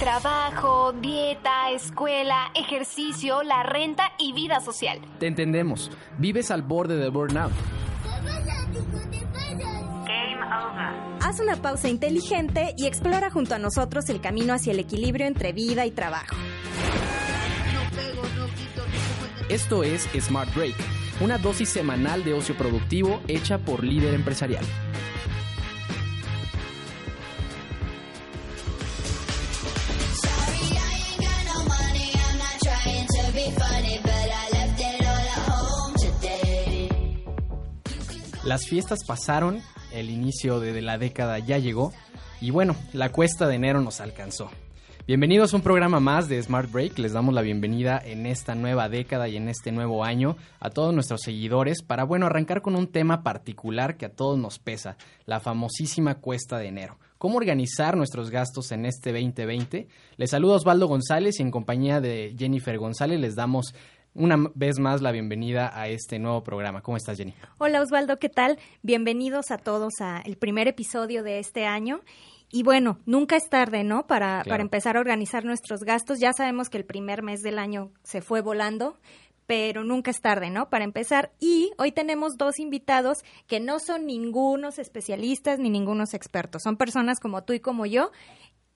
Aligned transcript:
Trabajo, 0.00 0.94
dieta, 0.94 1.72
escuela, 1.72 2.50
ejercicio, 2.54 3.42
la 3.42 3.62
renta 3.62 4.12
y 4.18 4.32
vida 4.32 4.60
social. 4.60 4.98
Te 5.18 5.26
entendemos. 5.26 5.90
Vives 6.16 6.50
al 6.50 6.62
borde 6.62 6.96
del 6.96 7.10
burnout. 7.10 7.52
Game 10.06 10.42
over. 10.42 11.20
Haz 11.20 11.40
una 11.40 11.56
pausa 11.56 11.90
inteligente 11.90 12.72
y 12.78 12.86
explora 12.86 13.30
junto 13.30 13.54
a 13.54 13.58
nosotros 13.58 14.08
el 14.08 14.22
camino 14.22 14.54
hacia 14.54 14.72
el 14.72 14.78
equilibrio 14.78 15.26
entre 15.26 15.52
vida 15.52 15.84
y 15.84 15.90
trabajo. 15.90 16.34
Esto 19.50 19.84
es 19.84 20.08
Smart 20.18 20.54
Break, 20.54 20.76
una 21.20 21.36
dosis 21.36 21.68
semanal 21.68 22.24
de 22.24 22.32
ocio 22.32 22.56
productivo 22.56 23.20
hecha 23.28 23.58
por 23.58 23.84
líder 23.84 24.14
empresarial. 24.14 24.64
Las 38.50 38.66
fiestas 38.66 39.04
pasaron, 39.06 39.62
el 39.92 40.10
inicio 40.10 40.58
de 40.58 40.82
la 40.82 40.98
década 40.98 41.38
ya 41.38 41.58
llegó 41.58 41.92
y 42.40 42.50
bueno, 42.50 42.74
la 42.92 43.12
cuesta 43.12 43.46
de 43.46 43.54
enero 43.54 43.80
nos 43.80 44.00
alcanzó. 44.00 44.50
Bienvenidos 45.06 45.52
a 45.52 45.56
un 45.58 45.62
programa 45.62 46.00
más 46.00 46.28
de 46.28 46.42
Smart 46.42 46.68
Break. 46.68 46.98
Les 46.98 47.12
damos 47.12 47.32
la 47.32 47.42
bienvenida 47.42 48.02
en 48.04 48.26
esta 48.26 48.56
nueva 48.56 48.88
década 48.88 49.28
y 49.28 49.36
en 49.36 49.48
este 49.48 49.70
nuevo 49.70 50.02
año 50.02 50.36
a 50.58 50.70
todos 50.70 50.92
nuestros 50.92 51.20
seguidores 51.20 51.84
para, 51.84 52.02
bueno, 52.02 52.26
arrancar 52.26 52.60
con 52.60 52.74
un 52.74 52.88
tema 52.88 53.22
particular 53.22 53.96
que 53.96 54.06
a 54.06 54.16
todos 54.16 54.36
nos 54.36 54.58
pesa, 54.58 54.96
la 55.26 55.38
famosísima 55.38 56.16
cuesta 56.16 56.58
de 56.58 56.66
enero. 56.66 56.98
¿Cómo 57.18 57.36
organizar 57.36 57.96
nuestros 57.96 58.30
gastos 58.30 58.72
en 58.72 58.84
este 58.84 59.12
2020? 59.12 59.86
Les 60.16 60.30
saludo 60.30 60.54
Osvaldo 60.54 60.88
González 60.88 61.38
y 61.38 61.42
en 61.42 61.52
compañía 61.52 62.00
de 62.00 62.34
Jennifer 62.36 62.78
González 62.78 63.20
les 63.20 63.36
damos 63.36 63.74
una 64.14 64.36
vez 64.54 64.78
más 64.78 65.02
la 65.02 65.12
bienvenida 65.12 65.70
a 65.74 65.88
este 65.88 66.18
nuevo 66.18 66.42
programa. 66.42 66.82
¿Cómo 66.82 66.96
estás, 66.96 67.18
Jenny? 67.18 67.34
Hola 67.58 67.82
Osvaldo, 67.82 68.18
¿qué 68.18 68.28
tal? 68.28 68.58
Bienvenidos 68.82 69.50
a 69.50 69.58
todos 69.58 69.94
al 70.00 70.36
primer 70.36 70.68
episodio 70.68 71.22
de 71.22 71.38
este 71.38 71.66
año. 71.66 72.00
Y 72.52 72.64
bueno, 72.64 72.98
nunca 73.06 73.36
es 73.36 73.48
tarde, 73.48 73.84
¿no? 73.84 74.08
Para, 74.08 74.42
para 74.48 74.62
empezar 74.62 74.96
a 74.96 75.00
organizar 75.00 75.44
nuestros 75.44 75.82
gastos. 75.82 76.18
Ya 76.18 76.32
sabemos 76.32 76.68
que 76.68 76.78
el 76.78 76.84
primer 76.84 77.22
mes 77.22 77.42
del 77.42 77.60
año 77.60 77.92
se 78.02 78.22
fue 78.22 78.40
volando, 78.40 78.98
pero 79.46 79.84
nunca 79.84 80.10
es 80.10 80.20
tarde, 80.20 80.50
¿no? 80.50 80.68
Para 80.68 80.84
empezar. 80.84 81.30
Y 81.38 81.70
hoy 81.78 81.92
tenemos 81.92 82.36
dos 82.36 82.58
invitados 82.58 83.18
que 83.46 83.60
no 83.60 83.78
son 83.78 84.06
ningunos 84.06 84.80
especialistas 84.80 85.60
ni 85.60 85.70
ningunos 85.70 86.12
expertos. 86.12 86.62
Son 86.64 86.76
personas 86.76 87.20
como 87.20 87.44
tú 87.44 87.52
y 87.52 87.60
como 87.60 87.86
yo 87.86 88.10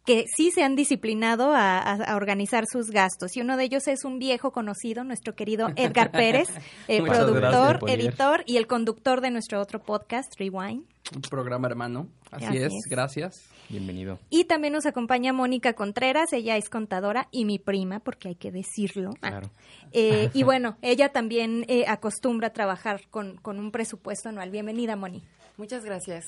que 0.04 0.26
sí 0.34 0.50
se 0.50 0.62
han 0.62 0.76
disciplinado 0.76 1.52
a, 1.54 2.14
organizar 2.14 2.64
sus 2.70 2.90
gastos. 2.90 3.36
Y 3.36 3.40
uno 3.40 3.56
de 3.56 3.64
ellos 3.64 3.88
es 3.88 4.04
un 4.04 4.18
viejo 4.18 4.52
conocido, 4.52 5.02
nuestro 5.04 5.34
querido 5.34 5.68
Edgar 5.76 6.10
Pérez, 6.10 6.48
eh, 6.88 7.02
productor, 7.02 7.88
editor 7.88 8.42
y 8.46 8.58
el 8.58 8.66
conductor 8.66 9.20
de 9.20 9.30
nuestro 9.30 9.60
otro 9.60 9.80
podcast, 9.80 10.32
Rewind. 10.38 10.84
Un 11.14 11.22
programa 11.22 11.68
hermano. 11.68 12.08
Así, 12.30 12.58
es, 12.58 12.72
gracias. 12.88 13.48
Bienvenido. 13.68 14.18
Y 14.28 14.44
también 14.44 14.72
nos 14.72 14.86
acompaña 14.86 15.32
Mónica 15.32 15.72
Contreras, 15.74 16.32
ella 16.32 16.56
es 16.56 16.68
contadora 16.68 17.28
y 17.30 17.44
mi 17.44 17.58
prima, 17.58 18.00
porque 18.00 18.28
hay 18.28 18.34
que 18.34 18.50
decirlo. 18.50 19.10
Claro. 19.20 19.50
Eh, 19.92 20.30
y 20.34 20.42
bueno, 20.44 20.76
ella 20.82 21.10
también 21.10 21.64
eh, 21.68 21.84
acostumbra 21.86 22.48
a 22.48 22.52
trabajar 22.52 23.02
con, 23.10 23.36
con 23.36 23.58
un 23.58 23.70
presupuesto 23.70 24.28
anual. 24.28 24.50
Bienvenida, 24.50 24.96
Moni. 24.96 25.22
Muchas 25.56 25.84
gracias. 25.84 26.24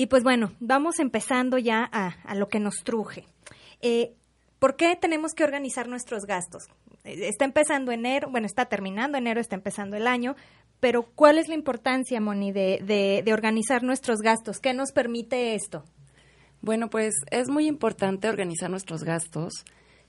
Y 0.00 0.06
pues 0.06 0.22
bueno, 0.22 0.52
vamos 0.60 0.98
empezando 0.98 1.58
ya 1.58 1.84
a, 1.84 2.34
lo 2.34 2.48
que 2.48 2.58
nos 2.58 2.76
truje. 2.84 3.26
Eh, 3.82 4.14
¿Por 4.58 4.74
qué 4.74 4.96
tenemos 4.96 5.34
que 5.34 5.44
organizar 5.44 5.88
nuestros 5.88 6.24
gastos? 6.24 6.68
Eh, 7.04 7.28
está 7.28 7.44
empezando 7.44 7.92
enero, 7.92 8.30
bueno, 8.30 8.46
está 8.46 8.64
terminando 8.64 9.18
enero, 9.18 9.42
está 9.42 9.56
empezando 9.56 9.98
el 9.98 10.06
año, 10.06 10.36
pero 10.80 11.02
¿cuál 11.02 11.36
es 11.36 11.48
la 11.48 11.54
importancia, 11.54 12.18
Moni, 12.18 12.50
de, 12.50 13.22
de 13.22 13.32
organizar 13.34 13.82
nuestros 13.82 14.20
gastos? 14.22 14.58
¿Qué 14.58 14.72
nos 14.72 14.90
permite 14.92 15.54
esto? 15.54 15.84
Bueno, 16.62 16.88
pues 16.88 17.16
es 17.30 17.50
muy 17.50 17.66
importante 17.66 18.30
organizar 18.30 18.70
nuestros 18.70 19.04
gastos 19.04 19.66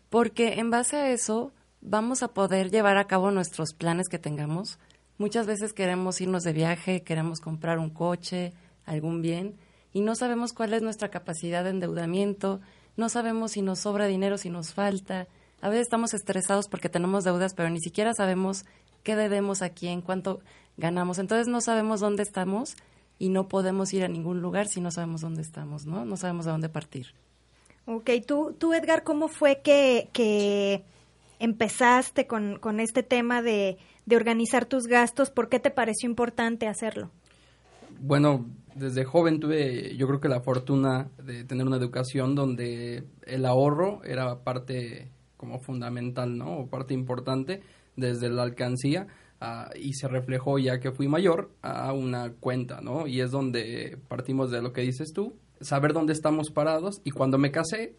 porque 0.09 0.53
en 0.59 0.69
base 0.69 0.95
a 0.95 1.09
eso 1.09 1.51
vamos 1.81 2.23
a 2.23 2.29
poder 2.29 2.71
llevar 2.71 2.97
a 2.97 3.07
cabo 3.07 3.29
nuestros 3.29 3.73
planes 3.73 4.07
que 4.07 4.19
tengamos. 4.19 4.79
Muchas 5.17 5.47
veces 5.47 5.73
queremos 5.73 6.21
irnos 6.21 6.43
de 6.43 6.53
viaje, 6.53 7.03
queremos 7.03 7.41
comprar 7.41 7.77
un 7.77 7.89
coche, 7.89 8.53
algún 8.85 9.21
bien, 9.21 9.57
y 9.93 10.01
no 10.01 10.15
sabemos 10.15 10.53
cuál 10.53 10.73
es 10.73 10.81
nuestra 10.81 11.09
capacidad 11.09 11.63
de 11.63 11.71
endeudamiento, 11.71 12.61
no 12.97 13.09
sabemos 13.09 13.51
si 13.51 13.61
nos 13.61 13.79
sobra 13.79 14.07
dinero, 14.07 14.37
si 14.37 14.49
nos 14.49 14.73
falta. 14.73 15.27
A 15.61 15.69
veces 15.69 15.83
estamos 15.83 16.13
estresados 16.13 16.67
porque 16.67 16.89
tenemos 16.89 17.23
deudas, 17.23 17.53
pero 17.53 17.69
ni 17.69 17.79
siquiera 17.79 18.13
sabemos 18.13 18.65
qué 19.03 19.15
debemos 19.15 19.61
a 19.61 19.69
quién, 19.69 20.01
cuánto 20.01 20.39
ganamos. 20.77 21.19
Entonces 21.19 21.47
no 21.47 21.61
sabemos 21.61 21.99
dónde 21.99 22.23
estamos 22.23 22.75
y 23.19 23.29
no 23.29 23.47
podemos 23.47 23.93
ir 23.93 24.03
a 24.03 24.07
ningún 24.07 24.41
lugar 24.41 24.67
si 24.67 24.81
no 24.81 24.91
sabemos 24.91 25.21
dónde 25.21 25.41
estamos, 25.41 25.85
¿no? 25.85 26.05
No 26.05 26.17
sabemos 26.17 26.47
a 26.47 26.51
dónde 26.51 26.69
partir. 26.69 27.07
Ok, 27.85 28.09
tú, 28.25 28.55
tú 28.57 28.73
Edgar, 28.73 29.03
¿cómo 29.03 29.27
fue 29.27 29.61
que, 29.61 30.09
que 30.13 30.83
empezaste 31.39 32.27
con, 32.27 32.57
con 32.59 32.79
este 32.79 33.03
tema 33.03 33.41
de, 33.41 33.77
de 34.05 34.15
organizar 34.15 34.65
tus 34.65 34.85
gastos? 34.87 35.31
¿Por 35.31 35.49
qué 35.49 35.59
te 35.59 35.71
pareció 35.71 36.09
importante 36.09 36.67
hacerlo? 36.67 37.11
Bueno, 37.99 38.45
desde 38.75 39.05
joven 39.05 39.39
tuve 39.39 39.95
yo 39.95 40.07
creo 40.07 40.19
que 40.19 40.29
la 40.29 40.41
fortuna 40.41 41.09
de 41.23 41.43
tener 41.43 41.65
una 41.65 41.77
educación 41.77 42.35
donde 42.35 43.03
el 43.25 43.45
ahorro 43.45 44.03
era 44.03 44.43
parte 44.43 45.11
como 45.37 45.59
fundamental, 45.59 46.37
¿no? 46.37 46.59
O 46.59 46.69
parte 46.69 46.93
importante 46.93 47.61
desde 47.95 48.29
la 48.29 48.43
alcancía 48.43 49.07
uh, 49.41 49.75
y 49.77 49.93
se 49.93 50.07
reflejó 50.07 50.59
ya 50.59 50.79
que 50.79 50.91
fui 50.91 51.07
mayor 51.07 51.51
a 51.61 51.91
una 51.93 52.33
cuenta, 52.33 52.81
¿no? 52.81 53.07
Y 53.07 53.21
es 53.21 53.31
donde 53.31 53.97
partimos 54.07 54.51
de 54.51 54.61
lo 54.61 54.71
que 54.71 54.81
dices 54.81 55.13
tú, 55.13 55.35
saber 55.59 55.93
dónde 55.93 56.13
estamos 56.13 56.51
parados 56.51 57.01
y 57.03 57.11
cuando 57.11 57.37
me 57.37 57.51
casé 57.51 57.95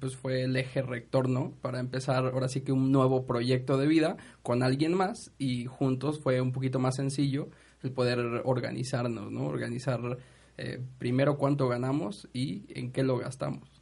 pues 0.00 0.16
fue 0.16 0.42
el 0.42 0.56
eje 0.56 0.82
rector, 0.82 1.28
¿no? 1.28 1.52
Para 1.62 1.80
empezar 1.80 2.26
ahora 2.26 2.48
sí 2.48 2.62
que 2.62 2.72
un 2.72 2.92
nuevo 2.92 3.26
proyecto 3.26 3.78
de 3.78 3.86
vida 3.86 4.16
con 4.42 4.62
alguien 4.62 4.94
más 4.94 5.32
y 5.38 5.66
juntos 5.66 6.20
fue 6.20 6.40
un 6.40 6.52
poquito 6.52 6.78
más 6.78 6.96
sencillo 6.96 7.48
el 7.86 7.92
poder 7.92 8.42
organizarnos, 8.44 9.30
¿no? 9.30 9.46
Organizar 9.46 10.00
eh, 10.58 10.80
primero 10.98 11.36
cuánto 11.36 11.68
ganamos 11.68 12.28
y 12.32 12.64
en 12.68 12.92
qué 12.92 13.02
lo 13.02 13.18
gastamos. 13.18 13.76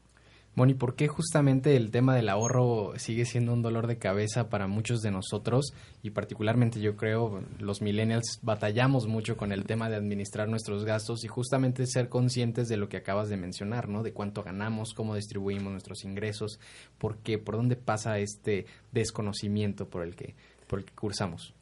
Moni, 0.57 0.75
¿por 0.75 0.95
qué 0.95 1.09
justamente 1.09 1.75
el 1.75 1.91
tema 1.91 2.15
del 2.15 2.29
ahorro 2.29 2.93
sigue 2.97 3.25
siendo 3.25 3.53
un 3.53 3.63
dolor 3.63 3.89
de 3.89 3.99
cabeza 3.99 4.51
para 4.51 4.69
muchos 4.69 5.03
de 5.03 5.11
nosotros 5.11 5.73
y 6.01 6.11
particularmente 6.11 6.81
yo 6.81 6.97
creo 6.97 7.43
los 7.59 7.83
millennials 7.83 8.39
batallamos 8.41 9.09
mucho 9.09 9.37
con 9.37 9.51
el 9.51 9.65
tema 9.65 9.91
de 9.91 9.97
administrar 9.97 10.49
nuestros 10.49 10.85
gastos 10.85 11.25
y 11.25 11.29
justamente 11.29 11.89
ser 11.89 12.09
conscientes 12.09 12.69
de 12.69 12.77
lo 12.77 12.89
que 12.89 12.99
acabas 12.99 13.29
de 13.29 13.37
mencionar, 13.37 13.89
¿no? 13.89 14.05
De 14.05 14.13
cuánto 14.13 14.45
ganamos, 14.45 14.95
cómo 14.95 15.17
distribuimos 15.17 15.73
nuestros 15.73 16.05
ingresos, 16.05 16.61
por 16.99 17.19
qué, 17.19 17.39
por 17.39 17.57
dónde 17.57 17.75
pasa 17.75 18.21
este 18.21 18.67
desconocimiento 18.93 19.89
por 19.89 20.05
el 20.05 20.15
que 20.15 20.37
por 20.69 20.79
el 20.79 20.85
que 20.85 20.95
cursamos. 20.95 21.53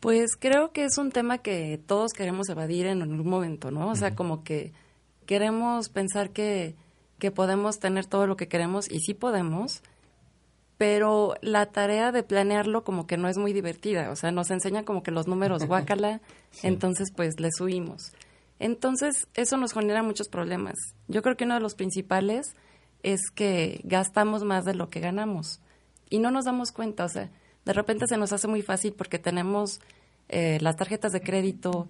Pues 0.00 0.36
creo 0.38 0.72
que 0.72 0.84
es 0.84 0.98
un 0.98 1.10
tema 1.10 1.38
que 1.38 1.80
todos 1.86 2.12
queremos 2.12 2.48
evadir 2.48 2.86
en 2.86 3.02
algún 3.02 3.28
momento, 3.28 3.70
¿no? 3.70 3.88
O 3.88 3.96
sea, 3.96 4.14
como 4.14 4.44
que 4.44 4.72
queremos 5.26 5.88
pensar 5.88 6.30
que, 6.30 6.74
que 7.18 7.30
podemos 7.30 7.78
tener 7.78 8.06
todo 8.06 8.26
lo 8.26 8.36
que 8.36 8.48
queremos 8.48 8.90
y 8.90 9.00
sí 9.00 9.14
podemos, 9.14 9.82
pero 10.76 11.34
la 11.40 11.66
tarea 11.66 12.12
de 12.12 12.22
planearlo 12.22 12.84
como 12.84 13.06
que 13.06 13.16
no 13.16 13.28
es 13.28 13.38
muy 13.38 13.52
divertida, 13.52 14.10
o 14.10 14.16
sea, 14.16 14.30
nos 14.32 14.50
enseña 14.50 14.84
como 14.84 15.02
que 15.02 15.10
los 15.10 15.26
números 15.26 15.64
guácala, 15.66 16.20
entonces 16.62 17.10
pues 17.14 17.40
le 17.40 17.50
subimos. 17.56 18.12
Entonces, 18.58 19.28
eso 19.34 19.56
nos 19.56 19.72
genera 19.72 20.02
muchos 20.02 20.28
problemas. 20.28 20.76
Yo 21.08 21.22
creo 21.22 21.36
que 21.36 21.44
uno 21.44 21.54
de 21.54 21.60
los 21.60 21.74
principales 21.74 22.54
es 23.02 23.20
que 23.34 23.80
gastamos 23.84 24.44
más 24.44 24.64
de 24.64 24.74
lo 24.74 24.90
que 24.90 25.00
ganamos 25.00 25.60
y 26.08 26.18
no 26.18 26.30
nos 26.30 26.44
damos 26.44 26.72
cuenta, 26.72 27.04
o 27.04 27.08
sea, 27.08 27.30
de 27.64 27.72
repente 27.72 28.06
se 28.08 28.16
nos 28.16 28.32
hace 28.32 28.48
muy 28.48 28.62
fácil 28.62 28.92
porque 28.92 29.18
tenemos 29.18 29.80
eh, 30.28 30.58
las 30.60 30.76
tarjetas 30.76 31.12
de 31.12 31.20
crédito, 31.20 31.88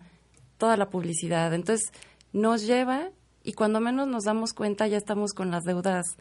toda 0.59 0.77
la 0.77 0.91
publicidad. 0.91 1.53
Entonces, 1.55 1.93
nos 2.33 2.67
lleva 2.67 3.11
y 3.43 3.53
cuando 3.53 3.81
menos 3.81 4.09
nos 4.09 4.25
damos 4.25 4.53
cuenta 4.53 4.87
ya 4.87 4.97
estamos 4.97 5.33
con 5.33 5.51
las 5.51 5.65
deudas 5.65 6.17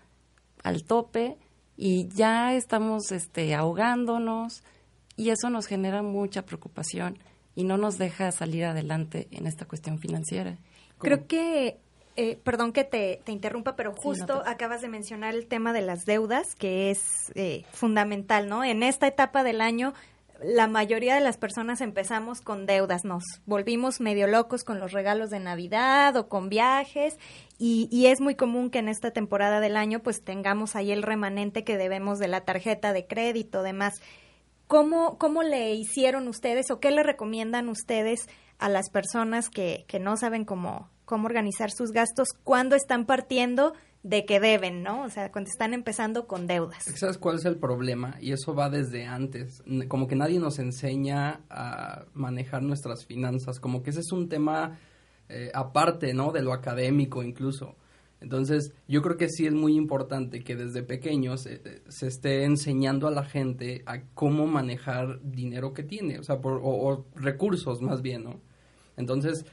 al 0.64 0.84
tope 0.84 1.38
y 1.78 2.08
ya 2.10 2.54
estamos 2.54 3.12
este, 3.12 3.56
ahogándonos 3.56 4.64
y 5.16 5.30
eso 5.30 5.50
nos 5.50 5.68
genera 5.68 6.02
mucha 6.02 6.46
preocupación 6.46 7.20
y 7.56 7.64
no 7.64 7.78
nos 7.78 7.98
deja 7.98 8.32
salir 8.32 8.66
adelante 8.66 9.28
en 9.32 9.48
esta 9.48 9.66
cuestión 9.66 10.00
financiera. 10.00 10.58
Creo 10.98 11.28
que 11.28 11.80
eh, 12.16 12.38
perdón 12.44 12.74
que 12.74 12.84
te, 12.84 13.22
interrumpa, 13.28 13.76
pero 13.76 13.94
justo 13.94 14.44
acabas 14.46 14.82
de 14.82 14.90
mencionar 14.90 15.34
el 15.34 15.48
tema 15.48 15.74
de 15.74 15.82
las 15.82 16.06
deudas, 16.06 16.56
que 16.56 16.92
es 16.92 17.32
eh, 17.36 17.66
fundamental, 17.72 18.48
¿no? 18.48 18.64
En 18.64 18.84
esta 18.84 19.08
etapa 19.08 19.44
del 19.44 19.62
año 19.62 19.94
la 20.44 20.68
mayoría 20.68 21.16
de 21.16 21.22
las 21.22 21.38
personas 21.38 21.80
empezamos 21.80 22.42
con 22.42 22.66
deudas, 22.66 23.06
nos 23.06 23.24
volvimos 23.46 24.02
medio 24.02 24.28
locos 24.28 24.64
con 24.64 24.80
los 24.80 24.92
regalos 24.92 25.30
de 25.30 25.40
Navidad 25.40 26.16
o 26.18 26.28
con 26.28 26.50
viajes 26.50 27.18
y, 27.58 27.88
y, 27.92 28.08
es 28.08 28.20
muy 28.20 28.36
común 28.36 28.70
que 28.70 28.80
en 28.80 28.90
esta 28.90 29.12
temporada 29.12 29.62
del 29.62 29.78
año 29.78 30.00
pues 30.00 30.22
tengamos 30.22 30.76
ahí 30.76 30.92
el 30.92 31.04
remanente 31.04 31.64
que 31.64 31.78
debemos 31.78 32.20
de 32.20 32.28
la 32.28 32.42
tarjeta 32.42 32.92
de 32.92 33.06
crédito, 33.06 33.64
demás. 33.64 34.02
¿Cómo, 34.68 35.18
¿Cómo 35.18 35.44
le 35.44 35.74
hicieron 35.76 36.28
ustedes 36.28 36.72
o 36.72 36.80
qué 36.80 36.92
le 36.92 37.04
recomiendan 37.04 37.70
ustedes 37.70 38.28
a 38.58 38.70
las 38.70 38.90
personas 38.90 39.50
que, 39.50 39.86
que 39.88 40.00
no 40.00 40.18
saben 40.18 40.46
cómo, 40.46 40.90
cómo 41.06 41.28
organizar 41.28 41.72
sus 41.72 41.92
gastos 41.92 42.30
cuando 42.44 42.76
están 42.76 43.06
partiendo 43.06 43.74
de 44.04 44.26
que 44.26 44.40
deben, 44.42 44.84
¿no? 44.84 45.04
O 45.04 45.10
sea, 45.10 45.32
cuando 45.32 45.50
están 45.50 45.74
empezando 45.74 46.28
con 46.28 46.46
deudas. 46.46 46.84
¿Sabes 46.84 47.18
cuál 47.18 47.38
es 47.38 47.46
el 47.46 47.58
problema? 47.58 48.18
Y 48.20 48.34
eso 48.34 48.54
va 48.54 48.70
desde 48.70 49.06
antes. 49.06 49.64
Como 49.88 50.08
que 50.08 50.16
nadie 50.16 50.40
nos 50.40 50.60
enseña 50.60 51.42
a 51.50 52.06
manejar 52.14 52.64
nuestras 52.64 53.06
finanzas. 53.06 53.60
Como 53.62 53.82
que 53.82 53.92
ese 53.92 54.02
es 54.02 54.12
un 54.12 54.28
tema 54.28 54.78
eh, 55.30 55.52
aparte, 55.54 56.14
¿no? 56.14 56.34
De 56.34 56.42
lo 56.42 56.52
académico 56.52 57.24
incluso. 57.24 57.78
Entonces, 58.20 58.74
yo 58.88 59.02
creo 59.02 59.18
que 59.18 59.30
sí 59.30 59.46
es 59.46 59.54
muy 59.54 59.76
importante 59.76 60.44
que 60.44 60.56
desde 60.56 60.84
pequeños 60.84 61.46
eh, 61.46 61.62
eh, 61.64 61.82
se 61.88 62.08
esté 62.08 62.44
enseñando 62.44 63.08
a 63.08 63.12
la 63.12 63.24
gente 63.24 63.84
a 63.86 64.02
cómo 64.14 64.48
manejar 64.48 65.20
dinero 65.24 65.74
que 65.74 65.84
tiene, 65.84 66.20
o 66.20 66.24
sea, 66.24 66.40
por, 66.40 66.62
o 66.64 67.06
recursos 67.16 67.82
más 67.82 68.02
bien, 68.02 68.24
¿no? 68.24 68.40
Entonces, 68.96 69.46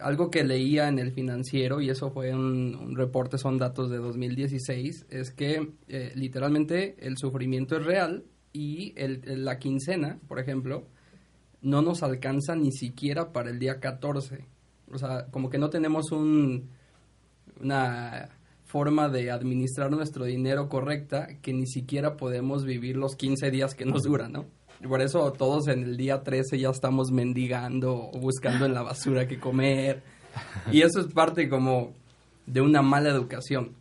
algo 0.00 0.30
que 0.30 0.44
leía 0.44 0.88
en 0.88 0.98
el 0.98 1.12
financiero, 1.12 1.80
y 1.80 1.90
eso 1.90 2.10
fue 2.10 2.34
un, 2.34 2.94
reporte, 2.96 3.38
son 3.38 3.58
datos 3.58 3.90
de 3.90 3.98
2016, 3.98 5.06
es 5.10 5.30
que 5.30 5.72
eh, 5.88 6.12
literalmente 6.14 6.96
el 6.98 7.16
sufrimiento 7.16 7.76
es 7.76 7.84
real 7.84 8.24
y 8.52 8.94
la 8.96 9.58
quincena, 9.58 10.18
por 10.28 10.38
ejemplo, 10.38 10.86
no 11.62 11.82
nos 11.82 12.02
alcanza 12.02 12.54
ni 12.54 12.72
siquiera 12.72 13.32
para 13.32 13.50
el 13.50 13.58
día 13.58 13.80
14. 13.80 14.44
O 14.92 14.98
sea, 14.98 15.26
como 15.30 15.50
que 15.50 15.58
no 15.58 15.68
tenemos 15.68 16.12
un, 16.12 16.70
una 17.60 18.30
forma 18.64 19.08
de 19.08 19.30
administrar 19.30 19.90
nuestro 19.90 20.24
dinero 20.24 20.68
correcta 20.68 21.28
que 21.42 21.52
ni 21.52 21.66
siquiera 21.66 22.16
podemos 22.16 22.64
vivir 22.64 22.96
los 22.96 23.16
15 23.16 23.50
días 23.50 23.74
que 23.74 23.84
nos 23.84 24.02
duran, 24.02 24.32
¿no? 24.32 24.46
Por 24.86 25.00
eso 25.00 25.32
todos 25.32 25.68
en 25.68 25.82
el 25.82 25.96
día 25.96 26.22
13 26.22 26.58
ya 26.58 26.70
estamos 26.70 27.10
mendigando 27.10 28.10
o 28.12 28.18
buscando 28.18 28.66
en 28.66 28.74
la 28.74 28.82
basura 28.82 29.26
que 29.26 29.38
comer. 29.38 30.02
Y 30.70 30.82
eso 30.82 31.00
es 31.00 31.12
parte 31.12 31.48
como 31.48 31.92
de 32.46 32.60
una 32.60 32.82
mala 32.82 33.10
educación. 33.10 33.74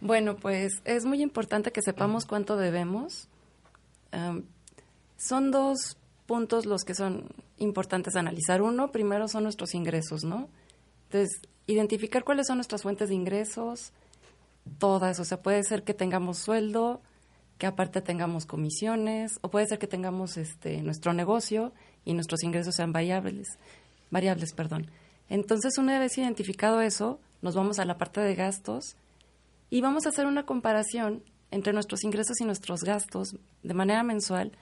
Bueno, 0.00 0.36
pues 0.36 0.74
es 0.84 1.04
muy 1.04 1.22
importante 1.22 1.72
que 1.72 1.82
sepamos 1.82 2.26
cuánto 2.26 2.56
debemos. 2.56 3.28
son 5.16 5.50
dos 5.50 5.96
puntos 6.26 6.66
los 6.66 6.82
que 6.82 6.94
son 6.94 7.28
importantes 7.58 8.16
analizar. 8.16 8.62
Uno, 8.62 8.92
primero 8.92 9.28
son 9.28 9.44
nuestros 9.44 9.74
ingresos, 9.74 10.24
¿no? 10.24 10.48
Entonces, 11.04 11.40
identificar 11.66 12.24
cuáles 12.24 12.46
son 12.46 12.58
nuestras 12.58 12.82
fuentes 12.82 13.08
de 13.08 13.14
ingresos, 13.14 13.92
todas. 14.78 15.18
O 15.20 15.24
sea, 15.24 15.40
puede 15.40 15.62
ser 15.62 15.82
que 15.82 15.94
tengamos 15.94 16.38
sueldo, 16.38 17.00
que 17.58 17.66
aparte 17.66 18.00
tengamos 18.02 18.46
comisiones 18.46 19.38
o 19.42 19.50
puede 19.50 19.66
ser 19.66 19.78
que 19.78 19.86
tengamos 19.86 20.36
este 20.36 20.82
nuestro 20.82 21.12
negocio 21.12 21.72
y 22.04 22.14
nuestros 22.14 22.42
ingresos 22.42 22.74
sean 22.74 22.92
variables, 22.92 23.58
variables, 24.10 24.52
perdón. 24.52 24.90
Entonces, 25.28 25.78
una 25.78 25.98
vez 25.98 26.16
identificado 26.18 26.80
eso, 26.80 27.18
nos 27.42 27.54
vamos 27.54 27.78
a 27.78 27.84
la 27.84 27.98
parte 27.98 28.20
de 28.20 28.34
gastos 28.34 28.96
y 29.70 29.80
vamos 29.80 30.06
a 30.06 30.10
hacer 30.10 30.26
una 30.26 30.44
comparación 30.44 31.22
entre 31.50 31.72
nuestros 31.72 32.04
ingresos 32.04 32.40
y 32.40 32.44
nuestros 32.44 32.82
gastos 32.82 33.36
de 33.62 33.74
manera 33.74 34.02
mensual 34.02 34.52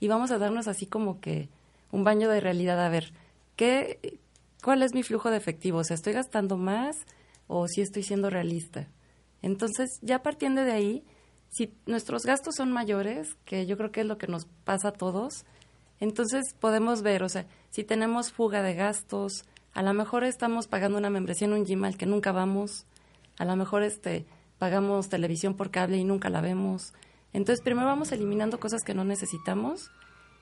y 0.00 0.08
vamos 0.08 0.30
a 0.30 0.38
darnos 0.38 0.68
así 0.68 0.86
como 0.86 1.20
que 1.20 1.48
un 1.90 2.04
baño 2.04 2.28
de 2.28 2.40
realidad 2.40 2.84
a 2.84 2.88
ver 2.88 3.12
qué 3.56 4.18
cuál 4.64 4.82
es 4.82 4.94
mi 4.94 5.02
flujo 5.02 5.30
de 5.30 5.36
efectivo, 5.36 5.78
o 5.78 5.80
estoy 5.82 6.14
gastando 6.14 6.56
más 6.56 6.96
o 7.46 7.68
si 7.68 7.82
estoy 7.82 8.02
siendo 8.02 8.30
realista. 8.30 8.88
Entonces, 9.42 9.98
ya 10.00 10.22
partiendo 10.22 10.64
de 10.64 10.72
ahí, 10.72 11.04
si 11.54 11.72
nuestros 11.86 12.26
gastos 12.26 12.56
son 12.56 12.72
mayores, 12.72 13.36
que 13.44 13.64
yo 13.64 13.76
creo 13.76 13.92
que 13.92 14.00
es 14.00 14.06
lo 14.06 14.18
que 14.18 14.26
nos 14.26 14.46
pasa 14.64 14.88
a 14.88 14.92
todos, 14.92 15.44
entonces 16.00 16.52
podemos 16.58 17.02
ver, 17.02 17.22
o 17.22 17.28
sea, 17.28 17.46
si 17.70 17.84
tenemos 17.84 18.32
fuga 18.32 18.60
de 18.60 18.74
gastos, 18.74 19.44
a 19.72 19.84
lo 19.84 19.94
mejor 19.94 20.24
estamos 20.24 20.66
pagando 20.66 20.98
una 20.98 21.10
membresía 21.10 21.46
en 21.46 21.52
un 21.52 21.64
gym 21.64 21.84
al 21.84 21.96
que 21.96 22.06
nunca 22.06 22.32
vamos, 22.32 22.86
a 23.38 23.44
lo 23.44 23.54
mejor 23.54 23.84
este 23.84 24.26
pagamos 24.58 25.08
televisión 25.08 25.54
por 25.54 25.70
cable 25.70 25.96
y 25.96 26.02
nunca 26.02 26.28
la 26.28 26.40
vemos. 26.40 26.92
Entonces, 27.32 27.62
primero 27.62 27.86
vamos 27.86 28.10
eliminando 28.10 28.58
cosas 28.58 28.82
que 28.82 28.94
no 28.94 29.04
necesitamos 29.04 29.92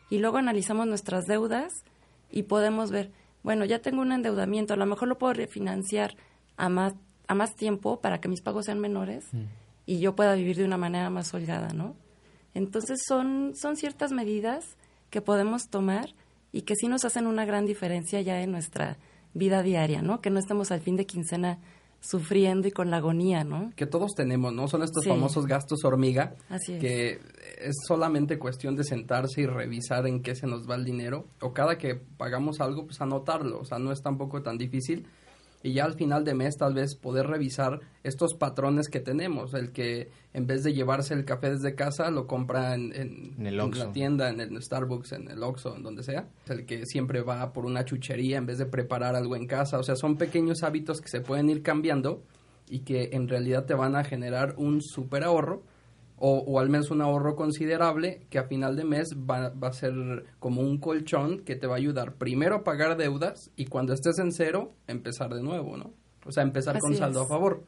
y 0.08 0.16
luego 0.16 0.38
analizamos 0.38 0.86
nuestras 0.86 1.26
deudas 1.26 1.84
y 2.30 2.44
podemos 2.44 2.90
ver, 2.90 3.10
bueno, 3.42 3.66
ya 3.66 3.80
tengo 3.80 4.00
un 4.00 4.12
endeudamiento, 4.12 4.72
a 4.72 4.78
lo 4.78 4.86
mejor 4.86 5.08
lo 5.08 5.18
puedo 5.18 5.34
refinanciar 5.34 6.16
a 6.56 6.70
más 6.70 6.94
a 7.28 7.34
más 7.34 7.54
tiempo 7.54 8.00
para 8.00 8.20
que 8.20 8.28
mis 8.28 8.40
pagos 8.40 8.66
sean 8.66 8.80
menores. 8.80 9.26
Mm 9.32 9.61
y 9.92 10.00
yo 10.00 10.16
pueda 10.16 10.34
vivir 10.34 10.56
de 10.56 10.64
una 10.64 10.78
manera 10.78 11.10
más 11.10 11.34
holgada, 11.34 11.74
¿no? 11.74 11.94
Entonces 12.54 13.02
son, 13.06 13.52
son 13.54 13.76
ciertas 13.76 14.10
medidas 14.10 14.78
que 15.10 15.20
podemos 15.20 15.68
tomar 15.68 16.14
y 16.50 16.62
que 16.62 16.76
sí 16.76 16.88
nos 16.88 17.04
hacen 17.04 17.26
una 17.26 17.44
gran 17.44 17.66
diferencia 17.66 18.22
ya 18.22 18.40
en 18.40 18.52
nuestra 18.52 18.96
vida 19.34 19.62
diaria, 19.62 20.00
¿no? 20.00 20.22
Que 20.22 20.30
no 20.30 20.38
estemos 20.38 20.70
al 20.70 20.80
fin 20.80 20.96
de 20.96 21.04
quincena 21.04 21.58
sufriendo 22.00 22.68
y 22.68 22.70
con 22.70 22.90
la 22.90 22.96
agonía, 22.96 23.44
¿no? 23.44 23.70
Que 23.76 23.84
todos 23.84 24.14
tenemos, 24.14 24.54
¿no? 24.54 24.66
Son 24.66 24.82
estos 24.82 25.06
famosos 25.06 25.44
gastos 25.44 25.84
hormiga, 25.84 26.36
Así 26.48 26.78
que 26.78 27.20
es 27.58 27.76
solamente 27.86 28.38
cuestión 28.38 28.74
de 28.74 28.84
sentarse 28.84 29.42
y 29.42 29.46
revisar 29.46 30.06
en 30.06 30.22
qué 30.22 30.34
se 30.34 30.46
nos 30.46 30.66
va 30.68 30.76
el 30.76 30.86
dinero, 30.86 31.26
o 31.42 31.52
cada 31.52 31.76
que 31.76 31.96
pagamos 31.96 32.60
algo, 32.60 32.86
pues 32.86 32.98
anotarlo, 33.02 33.60
o 33.60 33.64
sea, 33.66 33.78
no 33.78 33.92
es 33.92 34.00
tampoco 34.00 34.42
tan 34.42 34.56
difícil, 34.56 35.06
y 35.62 35.72
ya 35.74 35.84
al 35.84 35.94
final 35.94 36.24
de 36.24 36.34
mes 36.34 36.56
tal 36.56 36.74
vez 36.74 36.94
poder 36.94 37.26
revisar 37.26 37.80
estos 38.02 38.34
patrones 38.34 38.88
que 38.88 39.00
tenemos, 39.00 39.54
el 39.54 39.72
que 39.72 40.10
en 40.32 40.46
vez 40.46 40.64
de 40.64 40.72
llevarse 40.72 41.14
el 41.14 41.24
café 41.24 41.50
desde 41.50 41.74
casa 41.74 42.10
lo 42.10 42.26
compra 42.26 42.74
en, 42.74 42.92
en, 42.94 43.56
la 43.56 43.92
tienda, 43.92 44.28
en 44.30 44.40
el 44.40 44.60
Starbucks, 44.60 45.12
en 45.12 45.30
el 45.30 45.42
Oxxo, 45.42 45.76
en 45.76 45.82
donde 45.82 46.02
sea, 46.02 46.28
el 46.48 46.66
que 46.66 46.86
siempre 46.86 47.22
va 47.22 47.52
por 47.52 47.64
una 47.64 47.84
chuchería 47.84 48.38
en 48.38 48.46
vez 48.46 48.58
de 48.58 48.66
preparar 48.66 49.14
algo 49.14 49.36
en 49.36 49.46
casa, 49.46 49.78
o 49.78 49.82
sea, 49.82 49.96
son 49.96 50.16
pequeños 50.16 50.62
hábitos 50.62 51.00
que 51.00 51.08
se 51.08 51.20
pueden 51.20 51.48
ir 51.50 51.62
cambiando 51.62 52.22
y 52.68 52.80
que 52.80 53.10
en 53.12 53.28
realidad 53.28 53.66
te 53.66 53.74
van 53.74 53.96
a 53.96 54.04
generar 54.04 54.54
un 54.56 54.80
super 54.80 55.24
ahorro 55.24 55.62
o, 56.24 56.60
al 56.60 56.70
menos 56.70 56.92
un 56.92 57.02
ahorro 57.02 57.34
considerable 57.34 58.20
que 58.30 58.38
a 58.38 58.44
final 58.44 58.76
de 58.76 58.84
mes 58.84 59.16
va, 59.16 59.48
va, 59.48 59.68
a 59.68 59.72
ser 59.72 59.92
como 60.38 60.60
un 60.60 60.78
colchón 60.78 61.40
que 61.40 61.56
te 61.56 61.66
va 61.66 61.74
a 61.74 61.78
ayudar 61.78 62.14
primero 62.14 62.54
a 62.54 62.62
pagar 62.62 62.96
deudas 62.96 63.50
y 63.56 63.64
cuando 63.64 63.92
estés 63.92 64.20
en 64.20 64.30
cero, 64.30 64.72
empezar 64.86 65.34
de 65.34 65.42
nuevo, 65.42 65.76
¿no? 65.76 65.92
O 66.24 66.30
sea, 66.30 66.44
empezar 66.44 66.78
con 66.78 66.94
saldo 66.94 67.22
a 67.22 67.26
favor. 67.26 67.64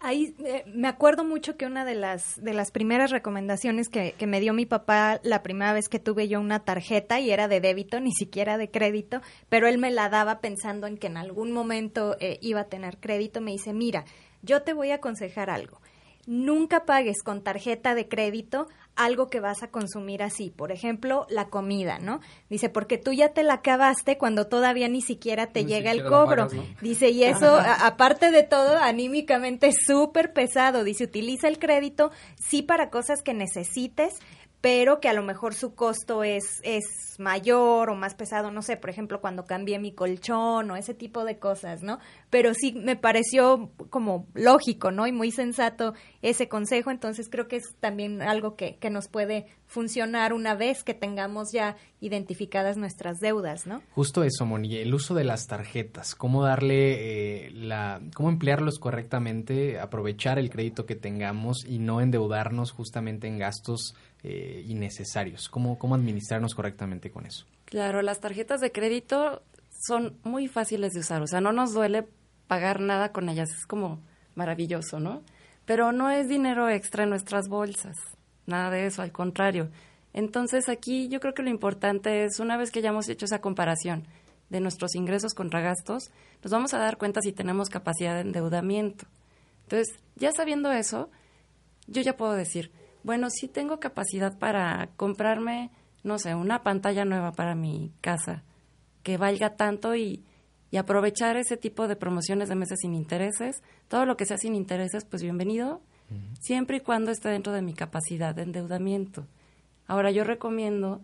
Ahí 0.00 0.34
eh, 0.44 0.64
me 0.66 0.88
acuerdo 0.88 1.24
mucho 1.24 1.56
que 1.56 1.64
una 1.64 1.84
de 1.84 1.94
las, 1.94 2.42
de 2.42 2.52
las 2.52 2.72
primeras 2.72 3.12
recomendaciones 3.12 3.88
que, 3.88 4.16
que, 4.18 4.26
me 4.26 4.40
dio 4.40 4.52
mi 4.54 4.66
papá 4.66 5.20
la 5.22 5.44
primera 5.44 5.72
vez 5.72 5.88
que 5.88 6.00
tuve 6.00 6.26
yo 6.26 6.40
una 6.40 6.64
tarjeta 6.64 7.20
y 7.20 7.30
era 7.30 7.46
de 7.46 7.60
débito, 7.60 8.00
ni 8.00 8.10
siquiera 8.10 8.58
de 8.58 8.72
crédito, 8.72 9.20
pero 9.48 9.68
él 9.68 9.78
me 9.78 9.92
la 9.92 10.08
daba 10.08 10.40
pensando 10.40 10.88
en 10.88 10.98
que 10.98 11.06
en 11.06 11.16
algún 11.16 11.52
momento 11.52 12.16
eh, 12.18 12.40
iba 12.42 12.62
a 12.62 12.64
tener 12.64 12.98
crédito, 12.98 13.40
me 13.40 13.52
dice, 13.52 13.72
mira, 13.72 14.04
yo 14.42 14.62
te 14.62 14.72
voy 14.72 14.90
a 14.90 14.96
aconsejar 14.96 15.48
algo 15.48 15.81
nunca 16.26 16.84
pagues 16.84 17.22
con 17.22 17.42
tarjeta 17.42 17.94
de 17.94 18.08
crédito 18.08 18.68
algo 18.94 19.28
que 19.28 19.40
vas 19.40 19.62
a 19.62 19.68
consumir 19.68 20.22
así, 20.22 20.50
por 20.50 20.70
ejemplo, 20.70 21.26
la 21.30 21.48
comida, 21.48 21.98
¿no? 21.98 22.20
Dice, 22.50 22.68
porque 22.68 22.98
tú 22.98 23.12
ya 23.12 23.30
te 23.30 23.42
la 23.42 23.54
acabaste 23.54 24.18
cuando 24.18 24.48
todavía 24.48 24.88
ni 24.88 25.00
siquiera 25.00 25.46
te 25.46 25.64
llega 25.64 25.90
el 25.90 26.04
cobro. 26.04 26.48
Dice, 26.82 27.08
y 27.08 27.24
eso, 27.24 27.56
aparte 27.56 28.30
de 28.30 28.42
todo, 28.42 28.76
anímicamente 28.76 29.68
es 29.68 29.76
súper 29.86 30.32
pesado. 30.34 30.84
Dice, 30.84 31.04
utiliza 31.04 31.48
el 31.48 31.58
crédito, 31.58 32.10
sí 32.36 32.62
para 32.62 32.90
cosas 32.90 33.22
que 33.22 33.32
necesites, 33.32 34.14
pero 34.62 35.00
que 35.00 35.08
a 35.08 35.12
lo 35.12 35.24
mejor 35.24 35.54
su 35.54 35.74
costo 35.74 36.22
es, 36.22 36.60
es 36.62 36.84
mayor 37.18 37.90
o 37.90 37.96
más 37.96 38.14
pesado, 38.14 38.52
no 38.52 38.62
sé, 38.62 38.76
por 38.76 38.90
ejemplo, 38.90 39.20
cuando 39.20 39.44
cambié 39.44 39.80
mi 39.80 39.92
colchón 39.92 40.70
o 40.70 40.76
ese 40.76 40.94
tipo 40.94 41.24
de 41.24 41.40
cosas, 41.40 41.82
¿no? 41.82 41.98
Pero 42.30 42.54
sí 42.54 42.72
me 42.72 42.94
pareció 42.94 43.72
como 43.90 44.28
lógico, 44.34 44.92
¿no? 44.92 45.08
Y 45.08 45.12
muy 45.12 45.32
sensato 45.32 45.94
ese 46.22 46.48
consejo, 46.48 46.92
entonces 46.92 47.28
creo 47.28 47.48
que 47.48 47.56
es 47.56 47.74
también 47.80 48.22
algo 48.22 48.54
que, 48.54 48.76
que 48.76 48.88
nos 48.88 49.08
puede 49.08 49.46
funcionar 49.66 50.32
una 50.32 50.54
vez 50.54 50.84
que 50.84 50.94
tengamos 50.94 51.48
ya 51.52 51.76
identificadas 52.00 52.76
nuestras 52.76 53.18
deudas, 53.18 53.66
¿no? 53.66 53.82
Justo 53.94 54.22
eso, 54.22 54.46
Moni, 54.46 54.76
el 54.76 54.94
uso 54.94 55.14
de 55.14 55.24
las 55.24 55.48
tarjetas, 55.48 56.14
cómo 56.14 56.44
darle 56.44 57.46
eh, 57.46 57.50
la, 57.50 58.00
cómo 58.14 58.28
emplearlos 58.28 58.78
correctamente, 58.78 59.80
aprovechar 59.80 60.38
el 60.38 60.50
crédito 60.50 60.86
que 60.86 60.94
tengamos 60.94 61.64
y 61.64 61.78
no 61.78 62.00
endeudarnos 62.00 62.70
justamente 62.70 63.26
en 63.26 63.38
gastos 63.38 63.96
eh, 64.24 64.64
innecesarios. 64.66 65.48
¿Cómo, 65.48 65.78
¿Cómo 65.78 65.94
administrarnos 65.94 66.54
correctamente 66.54 67.10
con 67.10 67.26
eso? 67.26 67.46
Claro, 67.64 68.02
las 68.02 68.20
tarjetas 68.20 68.60
de 68.60 68.70
crédito 68.70 69.42
son 69.86 70.18
muy 70.22 70.48
fáciles 70.48 70.92
de 70.92 71.00
usar, 71.00 71.22
o 71.22 71.26
sea, 71.26 71.40
no 71.40 71.52
nos 71.52 71.72
duele 71.72 72.06
pagar 72.46 72.80
nada 72.80 73.12
con 73.12 73.28
ellas, 73.28 73.50
es 73.50 73.66
como 73.66 74.00
maravilloso, 74.34 75.00
¿no? 75.00 75.22
Pero 75.64 75.92
no 75.92 76.10
es 76.10 76.28
dinero 76.28 76.68
extra 76.68 77.04
en 77.04 77.10
nuestras 77.10 77.48
bolsas, 77.48 77.96
nada 78.46 78.70
de 78.70 78.86
eso, 78.86 79.02
al 79.02 79.12
contrario, 79.12 79.70
Entonces 80.12 80.68
aquí 80.68 81.08
yo 81.08 81.20
creo 81.20 81.32
que 81.32 81.42
lo 81.42 81.48
importante 81.48 82.24
es, 82.24 82.38
una 82.38 82.58
vez 82.58 82.70
que 82.70 82.82
ya 82.82 82.90
hemos 82.90 83.08
hecho 83.08 83.24
esa 83.24 83.40
comparación 83.40 84.06
de 84.50 84.60
nuestros 84.60 84.94
ingresos 84.94 85.32
contra 85.32 85.62
gastos, 85.62 86.10
nos 86.42 86.52
vamos 86.52 86.74
a 86.74 86.78
dar 86.78 86.98
cuenta 86.98 87.22
si 87.22 87.32
tenemos 87.32 87.70
capacidad 87.70 88.14
de 88.14 88.20
endeudamiento. 88.20 89.06
Entonces, 89.62 89.96
ya 90.16 90.30
sabiendo 90.32 90.70
eso, 90.70 91.10
yo 91.86 92.02
ya 92.02 92.16
puedo 92.18 92.34
decir, 92.34 92.70
bueno, 93.04 93.28
sí 93.30 93.48
tengo 93.48 93.80
capacidad 93.80 94.38
para 94.38 94.90
comprarme, 94.96 95.70
no 96.04 96.18
sé, 96.18 96.34
una 96.34 96.62
pantalla 96.62 97.04
nueva 97.04 97.32
para 97.32 97.54
mi 97.54 97.92
casa 98.00 98.42
que 99.02 99.16
valga 99.16 99.56
tanto 99.56 99.94
y, 99.96 100.24
aprovechar 100.78 101.36
ese 101.36 101.58
tipo 101.58 101.86
de 101.86 101.96
promociones 101.96 102.48
de 102.48 102.54
meses 102.54 102.78
sin 102.80 102.94
intereses. 102.94 103.62
Todo 103.88 104.06
lo 104.06 104.16
que 104.16 104.24
sea 104.24 104.38
sin 104.38 104.54
intereses, 104.54 105.04
pues 105.04 105.22
bienvenido, 105.22 105.82
siempre 106.40 106.78
y 106.78 106.80
cuando 106.80 107.10
esté 107.10 107.28
dentro 107.28 107.52
de 107.52 107.60
mi 107.60 107.74
capacidad 107.74 108.34
de 108.34 108.42
endeudamiento. 108.42 109.26
Ahora, 109.86 110.10
yo 110.10 110.24
recomiendo 110.24 111.02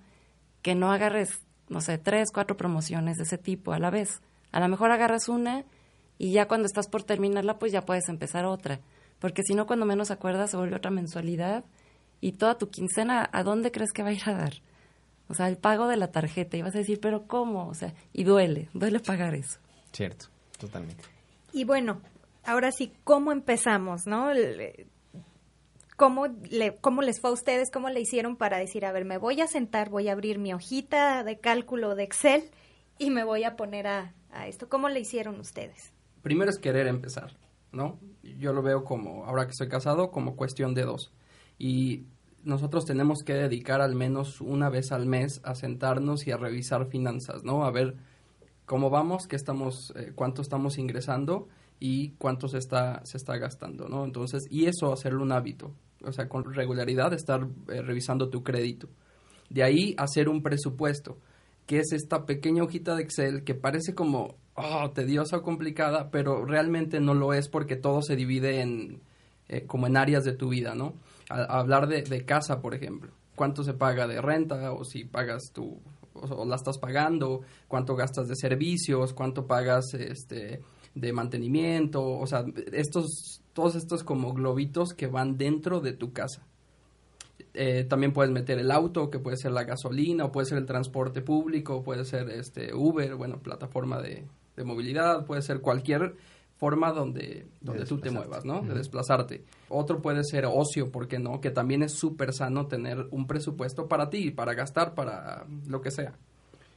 que 0.63 0.75
no 0.75 0.91
agarres, 0.91 1.41
no 1.69 1.83
sé, 1.83 1.99
tres, 1.99 2.31
cuatro 2.33 2.57
promociones 2.57 3.19
de 3.19 3.25
ese 3.25 3.37
tipo 3.37 3.73
a 3.73 3.79
la 3.79 3.91
vez. 3.91 4.23
A 4.53 4.61
lo 4.61 4.69
mejor 4.69 4.91
agarras 4.91 5.29
una 5.29 5.67
y 6.17 6.33
ya 6.33 6.49
cuando 6.49 6.65
estás 6.65 6.89
por 6.89 7.03
terminarla, 7.03 7.59
pues 7.59 7.71
ya 7.71 7.85
puedes 7.85 8.09
empezar 8.09 8.47
otra. 8.47 8.81
Porque 9.19 9.43
si 9.43 9.55
no, 9.55 9.67
cuando 9.67 9.85
menos 9.85 10.11
acuerdas, 10.11 10.51
se 10.51 10.57
vuelve 10.57 10.77
otra 10.77 10.91
mensualidad 10.91 11.67
y 12.21 12.33
toda 12.33 12.59
tu 12.59 12.69
quincena, 12.71 13.29
¿a 13.33 13.43
dónde 13.43 13.71
crees 13.71 13.93
que 13.93 14.03
va 14.03 14.09
a 14.09 14.13
ir 14.13 14.23
a 14.27 14.33
dar? 14.33 14.55
O 15.29 15.35
sea, 15.35 15.49
el 15.49 15.57
pago 15.57 15.87
de 15.89 15.97
la 15.97 16.11
tarjeta. 16.11 16.57
Y 16.57 16.63
vas 16.63 16.75
a 16.75 16.79
decir, 16.79 17.01
¿pero 17.01 17.27
cómo? 17.27 17.69
O 17.69 17.75
sea, 17.75 17.95
y 18.13 18.25
duele, 18.25 18.69
duele 18.73 19.01
pagar 19.01 19.35
eso. 19.35 19.59
Cierto, 19.93 20.27
totalmente. 20.59 21.05
Y 21.53 21.65
bueno, 21.65 22.01
ahora 22.45 22.73
sí, 22.73 22.93
¿cómo 23.05 23.33
empezamos, 23.33 24.07
no? 24.07 24.31
¿Cómo, 25.97 26.27
le, 26.27 26.77
¿Cómo 26.77 27.03
les 27.03 27.21
fue 27.21 27.31
a 27.31 27.33
ustedes? 27.33 27.71
¿Cómo 27.71 27.89
le 27.89 28.01
hicieron 28.01 28.37
para 28.37 28.59
decir, 28.59 28.85
a 28.87 28.93
ver, 28.93 29.05
me 29.05 29.19
voy 29.19 29.41
a 29.41 29.47
sentar, 29.47 29.91
voy 29.91 30.09
a 30.09 30.13
abrir 30.13 30.39
mi 30.39 30.53
hojita 30.55 31.25
de 31.25 31.39
cálculo 31.39 31.95
de 31.95 32.05
Excel 32.05 32.51
y 32.99 33.11
me 33.11 33.25
voy 33.25 33.45
a 33.45 33.57
poner 33.57 33.87
a, 33.87 34.15
a 34.31 34.47
esto? 34.47 34.69
¿Cómo 34.69 34.89
le 34.89 35.01
hicieron 35.01 35.41
ustedes? 35.41 35.93
Primero 36.23 36.51
es 36.51 36.59
querer 36.59 36.87
empezar, 36.87 37.37
¿no? 37.73 37.99
Yo 38.23 38.53
lo 38.53 38.63
veo 38.63 38.85
como, 38.85 39.25
ahora 39.25 39.47
que 39.47 39.53
estoy 39.53 39.69
casado, 39.69 40.11
como 40.11 40.37
cuestión 40.37 40.75
de 40.75 40.83
dos. 40.83 41.13
Y 41.59 42.05
nosotros 42.45 42.85
tenemos 42.85 43.19
que 43.25 43.35
dedicar 43.35 43.81
al 43.81 43.95
menos 43.95 44.41
una 44.41 44.71
vez 44.71 44.93
al 44.93 45.07
mes 45.07 45.41
a 45.45 45.55
sentarnos 45.55 46.27
y 46.27 46.31
a 46.31 46.37
revisar 46.37 46.87
finanzas, 46.87 47.45
¿no? 47.45 47.65
A 47.65 47.71
ver 47.71 47.97
cómo 48.65 48.91
vamos, 48.91 49.27
qué 49.27 49.37
estamos, 49.37 49.93
eh, 49.97 50.13
cuánto 50.15 50.43
estamos 50.43 50.79
ingresando 50.79 51.49
y 51.81 52.11
cuánto 52.13 52.49
se 52.49 52.59
está, 52.59 53.05
se 53.05 53.17
está 53.17 53.37
gastando, 53.39 53.89
¿no? 53.89 54.05
Entonces, 54.05 54.45
y 54.51 54.67
eso 54.67 54.93
hacerlo 54.93 55.23
un 55.23 55.33
hábito, 55.33 55.73
o 56.05 56.13
sea, 56.13 56.29
con 56.29 56.53
regularidad 56.53 57.13
estar 57.13 57.47
eh, 57.69 57.83
revisando 57.83 58.31
tu 58.31 58.43
crédito. 58.43 58.89
De 59.51 59.63
ahí 59.63 59.95
hacer 59.99 60.29
un 60.29 60.43
presupuesto, 60.43 61.19
que 61.67 61.79
es 61.79 61.93
esta 61.93 62.25
pequeña 62.25 62.63
hojita 62.63 62.95
de 62.95 63.03
Excel 63.03 63.45
que 63.45 63.55
parece 63.55 63.95
como 63.95 64.37
oh, 64.55 64.91
tediosa 64.91 65.39
o 65.39 65.43
complicada, 65.43 66.11
pero 66.11 66.45
realmente 66.45 67.01
no 67.01 67.15
lo 67.15 67.33
es 67.33 67.49
porque 67.49 67.77
todo 67.77 68.03
se 68.03 68.17
divide 68.17 68.61
en, 68.61 69.01
eh, 69.49 69.65
como 69.67 69.87
en 69.87 69.97
áreas 69.97 70.25
de 70.25 70.33
tu 70.33 70.49
vida, 70.49 70.75
¿no? 70.75 70.95
Hablar 71.29 71.89
de, 71.89 72.25
casa, 72.25 72.61
por 72.61 72.75
ejemplo. 72.75 73.13
¿Cuánto 73.35 73.63
se 73.63 73.75
paga 73.75 74.07
de 74.07 74.21
renta 74.21 74.73
o 74.73 74.85
si 74.85 75.05
pagas 75.05 75.53
tú 75.53 75.81
o, 76.15 76.45
la 76.45 76.57
estás 76.57 76.79
pagando? 76.79 77.43
¿Cuánto 77.69 77.95
gastas 77.95 78.29
de 78.29 78.35
servicios? 78.35 79.13
¿Cuánto 79.13 79.47
pagas 79.47 79.95
este 79.95 80.61
de 80.95 81.13
mantenimiento? 81.13 82.05
O 82.05 82.27
sea, 82.27 82.45
estos 82.73 83.43
todos 83.53 83.75
estos 83.75 84.05
como 84.05 84.33
globitos 84.33 84.95
que 84.95 85.09
van 85.09 85.37
dentro 85.37 85.81
de 85.81 85.93
tu 85.93 86.13
casa. 86.13 86.47
Eh, 87.55 87.85
también 87.85 88.13
puedes 88.13 88.31
meter 88.33 88.59
el 88.59 88.71
auto, 88.71 89.11
que 89.11 89.19
puede 89.19 89.37
ser 89.37 89.51
la 89.51 89.65
gasolina, 89.65 90.27
o 90.27 90.31
puede 90.31 90.47
ser 90.47 90.59
el 90.59 90.67
transporte 90.67 91.23
público, 91.23 91.83
puede 91.83 92.05
ser 92.05 92.31
este 92.31 92.73
Uber, 92.73 93.17
bueno, 93.17 93.41
plataforma 93.41 94.01
de, 94.01 94.29
de 94.57 94.65
movilidad, 94.65 95.27
puede 95.27 95.43
ser 95.43 95.61
cualquier 95.61 96.15
forma 96.59 96.93
donde, 96.93 97.47
donde 97.61 97.87
tú 97.87 97.99
te 97.99 98.11
muevas, 98.11 98.45
¿no? 98.45 98.63
De 98.63 98.75
desplazarte. 98.75 99.45
Otro 99.69 100.03
puede 100.03 100.25
ser 100.25 100.45
ocio, 100.47 100.91
¿por 100.91 101.07
qué 101.07 101.19
no? 101.19 101.41
Que 101.41 101.51
también 101.51 101.83
es 101.83 101.93
súper 101.93 102.33
sano 102.35 102.67
tener 102.67 103.07
un 103.11 103.27
presupuesto 103.27 103.87
para 103.87 104.11
ti, 104.11 104.33
para 104.33 104.55
gastar, 104.55 104.95
para 104.95 105.47
lo 105.67 105.81
que 105.81 105.93
sea. 105.93 106.19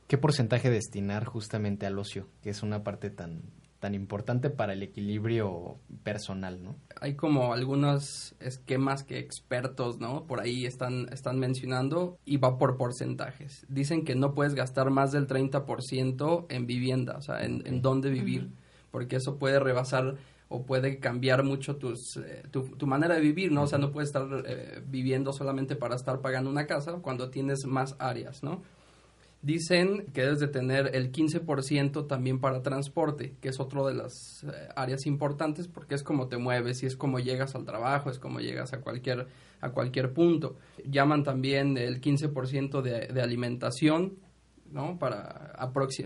¿Qué 0.08 0.18
porcentaje 0.18 0.70
destinar 0.70 1.26
justamente 1.26 1.86
al 1.86 1.98
ocio? 1.98 2.28
Que 2.44 2.52
es 2.52 2.62
una 2.62 2.84
parte 2.84 3.10
tan, 3.10 3.42
tan 3.80 3.96
importante 3.96 4.52
para 4.52 4.74
el 4.74 4.84
equilibrio 4.84 5.80
personal, 6.04 6.62
¿no? 6.62 6.76
Hay 7.00 7.16
como 7.16 7.52
algunos 7.52 8.36
esquemas 8.40 9.04
que 9.04 9.18
expertos, 9.18 10.00
¿no? 10.00 10.28
Por 10.28 10.42
ahí 10.42 10.68
están, 10.68 11.08
están 11.12 11.40
mencionando 11.40 12.20
y 12.24 12.38
va 12.38 12.60
por 12.60 12.78
porcentajes. 12.78 13.66
Dicen 13.68 14.06
que 14.06 14.14
no 14.14 14.36
puedes 14.36 14.54
gastar 14.54 14.92
más 14.92 15.12
del 15.12 15.28
30% 15.28 16.46
en 16.50 16.68
vivienda, 16.68 17.18
o 17.18 17.22
sea, 17.22 17.44
en, 17.44 17.66
en 17.66 17.82
dónde 17.82 18.12
vivir 18.12 18.52
porque 18.92 19.18
eso 19.18 19.38
puede 19.38 19.60
rebasar 19.60 20.18
o 20.52 20.64
puede 20.64 21.00
cambiar 21.00 21.44
mucho 21.44 21.78
tus, 21.78 22.18
eh, 22.18 22.44
tu, 22.52 22.64
tu, 22.76 22.86
manera 22.86 23.16
de 23.16 23.22
vivir, 23.22 23.52
¿no? 23.54 23.64
O 23.64 23.68
sea, 23.68 23.80
no 23.80 23.92
puedes 23.92 24.10
estar 24.10 24.28
eh, 24.46 24.84
viviendo 24.86 25.32
solamente 25.32 25.78
para 25.78 25.96
estar 25.96 26.20
pagando 26.20 26.50
una 26.50 26.68
casa 26.68 27.00
cuando 27.02 27.30
tienes 27.30 27.66
más 27.66 27.96
áreas, 28.00 28.44
¿no? 28.44 28.62
Dicen 29.42 30.06
que 30.14 30.22
debes 30.22 30.40
de 30.40 30.50
tener 30.50 30.94
el 30.94 31.12
15% 31.12 32.06
también 32.06 32.40
para 32.40 32.62
transporte, 32.62 33.38
que 33.42 33.50
es 33.50 33.60
otro 33.60 33.88
de 33.88 33.96
las 33.96 34.44
eh, 34.44 34.68
áreas 34.76 35.08
importantes 35.08 35.70
porque 35.70 35.96
es 35.96 36.04
como 36.04 36.28
te 36.28 36.38
mueves 36.38 36.84
y 36.84 36.86
es 36.86 36.98
como 36.98 37.20
llegas 37.20 37.56
al 37.56 37.66
trabajo, 37.66 38.10
es 38.10 38.20
como 38.20 38.40
llegas 38.40 38.74
a 38.74 38.82
cualquier, 38.82 39.28
a 39.62 39.70
cualquier 39.70 40.14
punto. 40.14 40.58
Llaman 40.86 41.24
también 41.24 41.78
el 41.78 42.02
15% 42.02 42.82
de, 42.82 43.08
de 43.08 43.22
alimentación, 43.22 44.18
¿no? 44.70 45.00
Para 45.00 45.58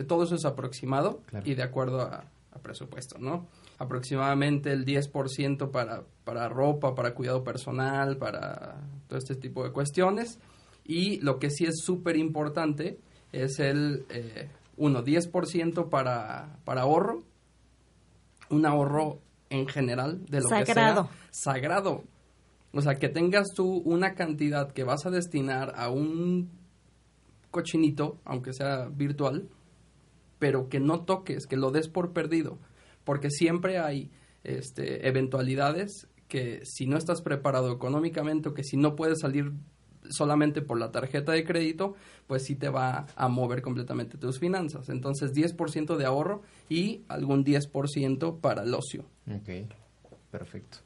todo 0.08 0.24
eso 0.24 0.36
es 0.36 0.46
aproximado 0.46 1.22
y 1.44 1.56
de 1.56 1.64
acuerdo 1.64 2.02
a, 2.02 2.26
a 2.56 2.60
presupuesto, 2.60 3.18
¿no? 3.20 3.48
Aproximadamente 3.78 4.72
el 4.72 4.86
10% 4.86 5.72
para, 5.72 6.04
para 6.24 6.48
ropa, 6.48 6.96
para 6.96 7.14
cuidado 7.14 7.44
personal, 7.44 8.18
para 8.18 8.82
todo 9.08 9.20
este 9.20 9.36
tipo 9.36 9.64
de 9.64 9.72
cuestiones. 9.72 10.40
Y 10.86 11.20
lo 11.22 11.38
que 11.38 11.50
sí 11.50 11.66
es 11.66 11.82
súper 11.84 12.16
importante 12.16 13.00
es 13.32 13.60
el, 13.60 14.06
eh, 14.10 14.50
uno, 14.78 15.04
10% 15.04 15.90
para, 15.90 16.60
para 16.64 16.82
ahorro, 16.82 17.24
un 18.50 18.66
ahorro 18.66 19.20
en 19.50 19.68
general 19.68 20.26
de 20.26 20.42
lo 20.42 20.50
que 20.50 20.66
sea 20.66 21.10
sagrado. 21.32 22.04
O 22.72 22.82
sea, 22.82 22.96
que 22.96 23.10
tengas 23.10 23.48
tú 23.56 23.82
una 23.86 24.16
cantidad 24.16 24.72
que 24.72 24.84
vas 24.84 25.06
a 25.06 25.10
destinar 25.10 25.74
a 25.76 25.90
un 25.90 26.52
cochinito, 27.52 28.20
aunque 28.26 28.54
sea 28.54 28.90
virtual, 28.90 29.50
pero 30.46 30.70
que 30.70 30.80
no 30.80 31.00
toques, 31.00 31.48
que 31.48 31.58
lo 31.58 31.72
des 31.72 31.88
por 31.88 32.14
perdido, 32.14 32.60
porque 33.04 33.32
siempre 33.32 33.80
hay 33.80 34.12
este, 34.44 35.08
eventualidades 35.08 36.08
que 36.28 36.62
si 36.66 36.86
no 36.86 37.00
estás 37.00 37.24
preparado 37.24 37.72
económicamente 37.72 38.50
o 38.50 38.54
que 38.54 38.64
si 38.64 38.78
no 38.78 38.96
puedes 38.96 39.22
salir 39.22 39.54
solamente 40.08 40.62
por 40.62 40.78
la 40.80 40.92
tarjeta 40.92 41.32
de 41.32 41.44
crédito, 41.44 41.96
pues 42.28 42.44
sí 42.44 42.54
te 42.54 42.70
va 42.70 43.08
a 43.16 43.28
mover 43.28 43.64
completamente 43.64 44.20
tus 44.20 44.38
finanzas. 44.38 44.90
Entonces 44.90 45.32
10% 45.34 45.98
de 45.98 46.06
ahorro 46.06 46.44
y 46.70 47.02
algún 47.08 47.44
10% 47.44 48.40
para 48.40 48.62
el 48.62 48.76
ocio. 48.76 49.04
Ok, 49.28 49.68
perfecto. 50.30 50.78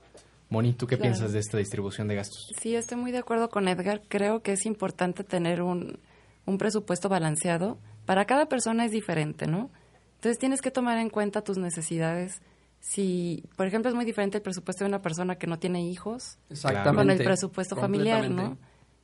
Moni, 0.48 0.72
¿tú 0.72 0.88
qué 0.88 0.96
piensas 0.96 1.34
de 1.34 1.40
esta 1.40 1.58
distribución 1.58 2.08
de 2.08 2.16
gastos? 2.16 2.54
Sí, 2.62 2.76
estoy 2.76 2.98
muy 2.98 3.12
de 3.12 3.18
acuerdo 3.18 3.50
con 3.50 3.68
Edgar. 3.68 4.04
Creo 4.08 4.42
que 4.42 4.54
es 4.54 4.66
importante 4.66 5.26
tener 5.26 5.62
un, 5.62 6.00
un 6.46 6.58
presupuesto 6.58 7.10
balanceado 7.10 7.78
para 8.10 8.26
cada 8.26 8.48
persona 8.48 8.86
es 8.86 8.92
diferente, 8.92 9.46
¿no? 9.46 9.70
Entonces 10.16 10.40
tienes 10.40 10.62
que 10.62 10.72
tomar 10.72 10.98
en 10.98 11.12
cuenta 11.12 11.44
tus 11.44 11.60
necesidades. 11.60 12.42
Si, 12.80 13.44
por 13.56 13.68
ejemplo, 13.68 13.88
es 13.88 13.96
muy 13.96 14.04
diferente 14.04 14.38
el 14.38 14.42
presupuesto 14.42 14.84
de 14.84 14.88
una 14.88 15.04
persona 15.04 15.36
que 15.36 15.46
no 15.46 15.60
tiene 15.60 15.84
hijos 15.84 16.40
con 16.96 17.12
el 17.12 17.24
presupuesto 17.24 17.76
familiar, 17.76 18.32
¿no? 18.32 18.58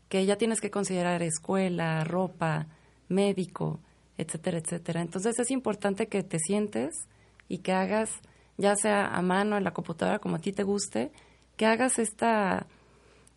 Que 0.10 0.26
ya 0.26 0.38
tienes 0.38 0.60
que 0.60 0.72
considerar 0.72 1.22
escuela, 1.22 2.04
ropa, 2.04 2.66
médico, 3.08 3.80
etcétera, 4.18 4.58
etcétera. 4.58 5.02
Entonces 5.02 5.38
es 5.38 5.52
importante 5.52 6.08
que 6.08 6.24
te 6.24 6.40
sientes 6.40 7.08
y 7.48 7.60
que 7.60 7.74
hagas, 7.74 8.10
ya 8.58 8.76
sea 8.76 9.06
a 9.06 9.22
mano, 9.22 9.56
en 9.56 9.66
la 9.66 9.72
computadora, 9.72 10.18
como 10.18 10.38
a 10.38 10.40
ti 10.40 10.52
te 10.52 10.64
guste, 10.64 11.12
que 11.58 11.68
hagas 11.68 12.00
esta, 12.00 12.66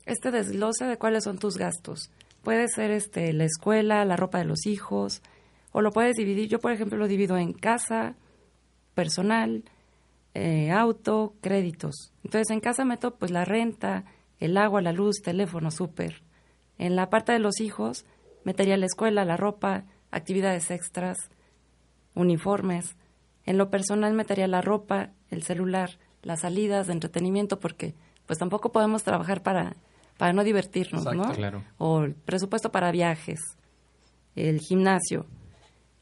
este 0.07 0.31
desglose 0.31 0.87
de 0.87 0.97
cuáles 0.97 1.25
son 1.25 1.37
tus 1.37 1.59
gastos. 1.59 2.11
Puede 2.43 2.69
ser 2.69 2.91
este, 2.91 3.35
la 3.35 3.45
escuela, 3.45 4.07
la 4.07 4.17
ropa 4.17 4.39
de 4.39 4.47
los 4.47 4.65
hijos, 4.65 5.21
o 5.73 5.81
lo 5.81 5.91
puedes 5.91 6.17
dividir. 6.17 6.49
Yo, 6.49 6.59
por 6.59 6.73
ejemplo, 6.73 6.99
lo 6.99 7.09
divido 7.09 7.37
en 7.37 7.53
casa, 7.53 8.17
personal, 8.95 9.65
eh, 10.35 10.71
auto, 10.71 11.35
créditos. 11.41 12.13
Entonces, 12.25 12.51
en 12.51 12.61
casa 12.61 12.85
meto 12.85 13.17
pues 13.17 13.31
la 13.31 13.45
renta, 13.45 14.05
el 14.39 14.57
agua, 14.57 14.83
la 14.83 14.93
luz, 14.93 15.17
teléfono, 15.23 15.71
súper. 15.71 16.23
En 16.79 16.97
la 16.97 17.11
parte 17.11 17.33
de 17.33 17.39
los 17.39 17.61
hijos, 17.61 18.05
metería 18.45 18.77
la 18.77 18.87
escuela, 18.87 19.25
la 19.25 19.37
ropa, 19.37 19.85
actividades 20.11 20.71
extras, 20.71 21.17
uniformes. 22.15 22.97
En 23.45 23.59
lo 23.59 23.71
personal 23.71 24.15
metería 24.15 24.47
la 24.47 24.61
ropa, 24.61 25.11
el 25.31 25.43
celular, 25.43 25.99
las 26.23 26.41
salidas 26.41 26.87
de 26.87 26.93
entretenimiento, 26.93 27.59
porque 27.59 27.95
pues 28.27 28.39
tampoco 28.39 28.73
podemos 28.73 29.03
trabajar 29.03 29.43
para, 29.43 29.77
para 30.19 30.33
no 30.33 30.45
divertirnos, 30.45 31.05
¿no? 31.05 31.33
Claro. 31.33 31.65
O 31.79 32.03
el 32.03 32.15
presupuesto 32.15 32.71
para 32.71 32.93
viajes, 32.93 33.41
el 34.37 34.61
gimnasio. 34.61 35.27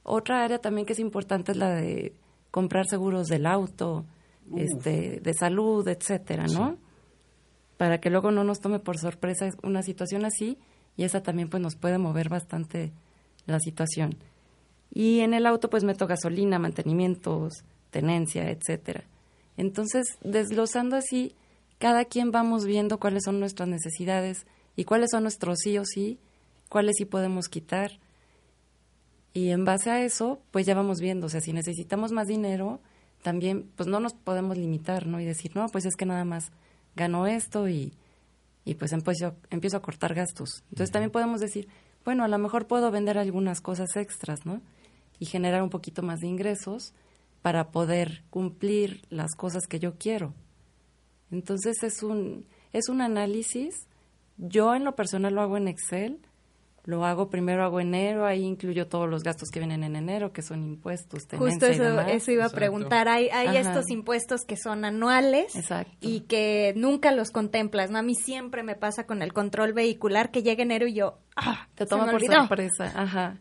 Otra 0.08 0.44
área 0.44 0.60
también 0.60 0.86
que 0.86 0.92
es 0.92 1.00
importante 1.00 1.50
es 1.50 1.58
la 1.58 1.74
de 1.74 2.12
comprar 2.52 2.86
seguros 2.86 3.26
del 3.26 3.44
auto, 3.44 4.04
este, 4.56 5.18
de 5.20 5.34
salud, 5.34 5.86
etcétera, 5.88 6.46
¿no? 6.46 6.76
Para 7.76 7.98
que 7.98 8.08
luego 8.08 8.30
no 8.30 8.44
nos 8.44 8.60
tome 8.60 8.78
por 8.78 8.98
sorpresa 8.98 9.50
una 9.64 9.82
situación 9.82 10.24
así 10.24 10.58
y 10.96 11.02
esa 11.02 11.24
también 11.24 11.48
pues 11.48 11.60
nos 11.60 11.74
puede 11.74 11.98
mover 11.98 12.28
bastante 12.28 12.92
la 13.46 13.58
situación. 13.58 14.14
Y 14.94 15.20
en 15.20 15.34
el 15.34 15.44
auto 15.44 15.68
pues 15.68 15.82
meto 15.82 16.06
gasolina, 16.06 16.60
mantenimientos, 16.60 17.64
tenencia, 17.90 18.48
etcétera. 18.48 19.02
Entonces, 19.56 20.06
desglosando 20.22 20.94
así, 20.94 21.34
cada 21.78 22.04
quien 22.04 22.30
vamos 22.30 22.64
viendo 22.64 22.98
cuáles 22.98 23.24
son 23.24 23.40
nuestras 23.40 23.68
necesidades 23.68 24.46
y 24.76 24.84
cuáles 24.84 25.08
son 25.10 25.24
nuestros 25.24 25.58
sí 25.64 25.76
o 25.78 25.84
sí, 25.84 26.20
cuáles 26.68 26.94
sí 26.96 27.06
podemos 27.06 27.48
quitar. 27.48 27.98
Y 29.36 29.50
en 29.50 29.66
base 29.66 29.90
a 29.90 30.02
eso, 30.02 30.40
pues 30.50 30.64
ya 30.64 30.74
vamos 30.74 30.98
viendo, 30.98 31.26
o 31.26 31.28
sea, 31.28 31.42
si 31.42 31.52
necesitamos 31.52 32.10
más 32.10 32.26
dinero, 32.26 32.80
también 33.20 33.70
pues 33.76 33.86
no 33.86 34.00
nos 34.00 34.14
podemos 34.14 34.56
limitar, 34.56 35.06
¿no? 35.06 35.20
Y 35.20 35.26
decir, 35.26 35.54
no, 35.54 35.68
pues 35.68 35.84
es 35.84 35.94
que 35.94 36.06
nada 36.06 36.24
más 36.24 36.52
gano 36.94 37.26
esto 37.26 37.68
y, 37.68 37.92
y 38.64 38.76
pues 38.76 38.94
empiezo, 38.94 39.36
empiezo 39.50 39.76
a 39.76 39.82
cortar 39.82 40.14
gastos. 40.14 40.64
Entonces 40.70 40.90
también 40.90 41.10
podemos 41.10 41.38
decir, 41.38 41.68
bueno, 42.02 42.24
a 42.24 42.28
lo 42.28 42.38
mejor 42.38 42.66
puedo 42.66 42.90
vender 42.90 43.18
algunas 43.18 43.60
cosas 43.60 43.94
extras, 43.96 44.46
¿no? 44.46 44.62
Y 45.18 45.26
generar 45.26 45.62
un 45.62 45.68
poquito 45.68 46.02
más 46.02 46.20
de 46.20 46.28
ingresos 46.28 46.94
para 47.42 47.72
poder 47.72 48.22
cumplir 48.30 49.02
las 49.10 49.34
cosas 49.34 49.66
que 49.66 49.78
yo 49.78 49.98
quiero. 49.98 50.32
Entonces 51.30 51.82
es 51.82 52.02
un, 52.02 52.46
es 52.72 52.88
un 52.88 53.02
análisis. 53.02 53.86
Yo 54.38 54.74
en 54.74 54.84
lo 54.84 54.96
personal 54.96 55.34
lo 55.34 55.42
hago 55.42 55.58
en 55.58 55.68
Excel. 55.68 56.20
Lo 56.86 57.04
hago 57.04 57.28
primero, 57.28 57.64
hago 57.64 57.80
enero, 57.80 58.26
ahí 58.26 58.44
incluyo 58.44 58.86
todos 58.86 59.10
los 59.10 59.24
gastos 59.24 59.48
que 59.50 59.58
vienen 59.58 59.82
en 59.82 59.96
enero, 59.96 60.32
que 60.32 60.40
son 60.40 60.62
impuestos, 60.62 61.26
Justo 61.36 61.66
eso, 61.66 62.00
eso 62.02 62.30
iba 62.30 62.44
a 62.44 62.48
preguntar. 62.48 63.08
Hay, 63.08 63.28
hay 63.28 63.56
estos 63.56 63.90
impuestos 63.90 64.42
que 64.46 64.56
son 64.56 64.84
anuales 64.84 65.52
y 66.00 66.20
que 66.20 66.74
nunca 66.76 67.10
los 67.10 67.32
contemplas, 67.32 67.90
¿no? 67.90 67.98
A 67.98 68.02
mí 68.02 68.14
siempre 68.14 68.62
me 68.62 68.76
pasa 68.76 69.04
con 69.04 69.20
el 69.22 69.32
control 69.32 69.72
vehicular 69.72 70.30
que 70.30 70.44
llega 70.44 70.62
enero 70.62 70.86
y 70.86 70.94
yo, 70.94 71.18
¡ah! 71.34 71.66
Te 71.74 71.86
toma 71.86 72.08
por 72.08 72.24
sorpresa, 72.24 72.92
ajá. 72.94 73.38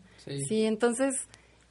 sí, 0.48 0.64
entonces 0.64 1.14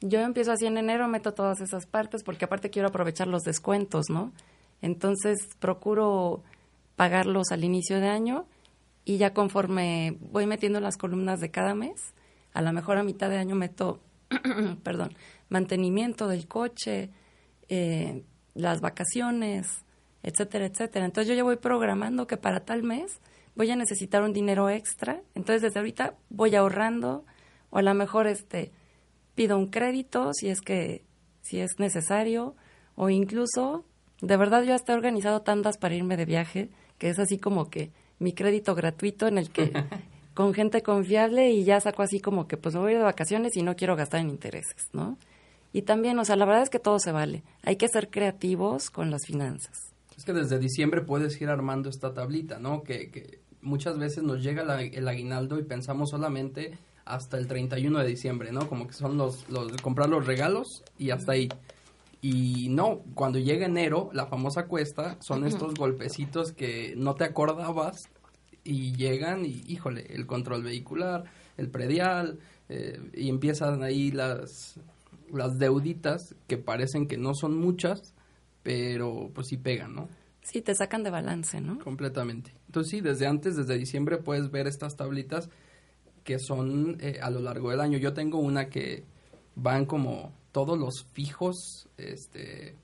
yo 0.00 0.20
empiezo 0.20 0.52
así 0.52 0.64
en 0.64 0.78
enero, 0.78 1.08
meto 1.08 1.34
todas 1.34 1.60
esas 1.60 1.84
partes 1.84 2.22
porque 2.22 2.46
aparte 2.46 2.70
quiero 2.70 2.88
aprovechar 2.88 3.26
los 3.26 3.42
descuentos, 3.42 4.06
¿no? 4.08 4.32
Entonces 4.80 5.36
procuro 5.58 6.42
pagarlos 6.96 7.52
al 7.52 7.64
inicio 7.64 8.00
de 8.00 8.08
año 8.08 8.46
y 9.06 9.18
ya 9.18 9.32
conforme 9.32 10.18
voy 10.20 10.46
metiendo 10.46 10.80
las 10.80 10.98
columnas 10.98 11.40
de 11.40 11.52
cada 11.52 11.74
mes, 11.74 12.12
a 12.52 12.60
lo 12.60 12.72
mejor 12.72 12.98
a 12.98 13.04
mitad 13.04 13.30
de 13.30 13.38
año 13.38 13.54
meto, 13.54 14.00
perdón, 14.82 15.16
mantenimiento 15.48 16.26
del 16.26 16.48
coche, 16.48 17.10
eh, 17.68 18.24
las 18.54 18.80
vacaciones, 18.80 19.84
etcétera, 20.24 20.66
etcétera. 20.66 21.04
Entonces 21.06 21.28
yo 21.28 21.34
ya 21.36 21.44
voy 21.44 21.56
programando 21.56 22.26
que 22.26 22.36
para 22.36 22.64
tal 22.64 22.82
mes 22.82 23.20
voy 23.54 23.70
a 23.70 23.76
necesitar 23.76 24.24
un 24.24 24.32
dinero 24.32 24.68
extra, 24.68 25.22
entonces 25.36 25.62
desde 25.62 25.78
ahorita 25.78 26.16
voy 26.28 26.56
ahorrando 26.56 27.24
o 27.70 27.78
a 27.78 27.82
lo 27.82 27.94
mejor 27.94 28.26
este 28.26 28.72
pido 29.36 29.56
un 29.56 29.68
crédito 29.68 30.32
si 30.34 30.48
es 30.48 30.60
que 30.60 31.04
si 31.42 31.60
es 31.60 31.78
necesario 31.78 32.56
o 32.96 33.08
incluso 33.08 33.84
de 34.20 34.36
verdad 34.36 34.64
yo 34.64 34.74
hasta 34.74 34.92
he 34.92 34.96
organizado 34.96 35.42
tandas 35.42 35.78
para 35.78 35.94
irme 35.94 36.16
de 36.16 36.24
viaje, 36.24 36.70
que 36.98 37.08
es 37.08 37.20
así 37.20 37.38
como 37.38 37.70
que 37.70 37.92
mi 38.18 38.32
crédito 38.32 38.74
gratuito 38.74 39.26
en 39.26 39.38
el 39.38 39.50
que 39.50 39.72
con 40.34 40.54
gente 40.54 40.82
confiable 40.82 41.50
y 41.50 41.64
ya 41.64 41.80
saco 41.80 42.02
así 42.02 42.20
como 42.20 42.46
que 42.46 42.56
pues 42.56 42.74
me 42.74 42.80
voy 42.80 42.94
de 42.94 43.00
vacaciones 43.00 43.56
y 43.56 43.62
no 43.62 43.76
quiero 43.76 43.96
gastar 43.96 44.20
en 44.20 44.30
intereses, 44.30 44.88
¿no? 44.92 45.18
Y 45.72 45.82
también, 45.82 46.18
o 46.18 46.24
sea, 46.24 46.36
la 46.36 46.46
verdad 46.46 46.62
es 46.62 46.70
que 46.70 46.78
todo 46.78 46.98
se 46.98 47.12
vale. 47.12 47.42
Hay 47.62 47.76
que 47.76 47.88
ser 47.88 48.08
creativos 48.08 48.90
con 48.90 49.10
las 49.10 49.26
finanzas. 49.26 49.92
Es 50.16 50.24
que 50.24 50.32
desde 50.32 50.58
diciembre 50.58 51.02
puedes 51.02 51.38
ir 51.40 51.50
armando 51.50 51.90
esta 51.90 52.14
tablita, 52.14 52.58
¿no? 52.58 52.82
Que, 52.82 53.40
muchas 53.60 53.98
veces 53.98 54.22
nos 54.22 54.42
llega 54.42 54.62
el 54.80 55.08
aguinaldo 55.08 55.58
y 55.58 55.64
pensamos 55.64 56.10
solamente 56.10 56.78
hasta 57.04 57.36
el 57.36 57.46
31 57.46 57.98
de 57.98 58.06
diciembre, 58.06 58.52
¿no? 58.52 58.68
Como 58.68 58.86
que 58.86 58.92
son 58.92 59.16
los, 59.16 59.48
los 59.50 59.72
comprar 59.82 60.08
los 60.08 60.26
regalos 60.26 60.84
y 60.98 61.10
hasta 61.10 61.32
ahí. 61.32 61.48
Y 62.28 62.70
no, 62.70 63.04
cuando 63.14 63.38
llega 63.38 63.66
enero, 63.66 64.10
la 64.12 64.26
famosa 64.26 64.66
cuesta, 64.66 65.16
son 65.20 65.46
estos 65.46 65.74
golpecitos 65.74 66.50
que 66.50 66.94
no 66.96 67.14
te 67.14 67.22
acordabas 67.22 68.08
y 68.64 68.96
llegan 68.96 69.46
y, 69.46 69.62
híjole, 69.68 70.12
el 70.12 70.26
control 70.26 70.64
vehicular, 70.64 71.22
el 71.56 71.70
predial, 71.70 72.40
eh, 72.68 72.98
y 73.14 73.28
empiezan 73.28 73.84
ahí 73.84 74.10
las, 74.10 74.80
las 75.32 75.60
deuditas 75.60 76.34
que 76.48 76.58
parecen 76.58 77.06
que 77.06 77.16
no 77.16 77.32
son 77.32 77.56
muchas, 77.56 78.12
pero 78.64 79.30
pues 79.32 79.46
sí 79.46 79.56
pegan, 79.56 79.94
¿no? 79.94 80.08
Sí, 80.42 80.62
te 80.62 80.74
sacan 80.74 81.04
de 81.04 81.10
balance, 81.10 81.60
¿no? 81.60 81.78
Completamente. 81.78 82.50
Entonces 82.66 82.90
sí, 82.90 83.00
desde 83.00 83.28
antes, 83.28 83.54
desde 83.54 83.78
diciembre 83.78 84.16
puedes 84.16 84.50
ver 84.50 84.66
estas 84.66 84.96
tablitas 84.96 85.48
que 86.24 86.40
son 86.40 86.96
eh, 86.98 87.20
a 87.22 87.30
lo 87.30 87.38
largo 87.38 87.70
del 87.70 87.80
año. 87.80 87.98
Yo 87.98 88.14
tengo 88.14 88.40
una 88.40 88.68
que 88.68 89.04
van 89.54 89.86
como 89.86 90.32
todos 90.56 90.78
los 90.78 91.04
fijos, 91.12 91.86
este, 91.98 92.76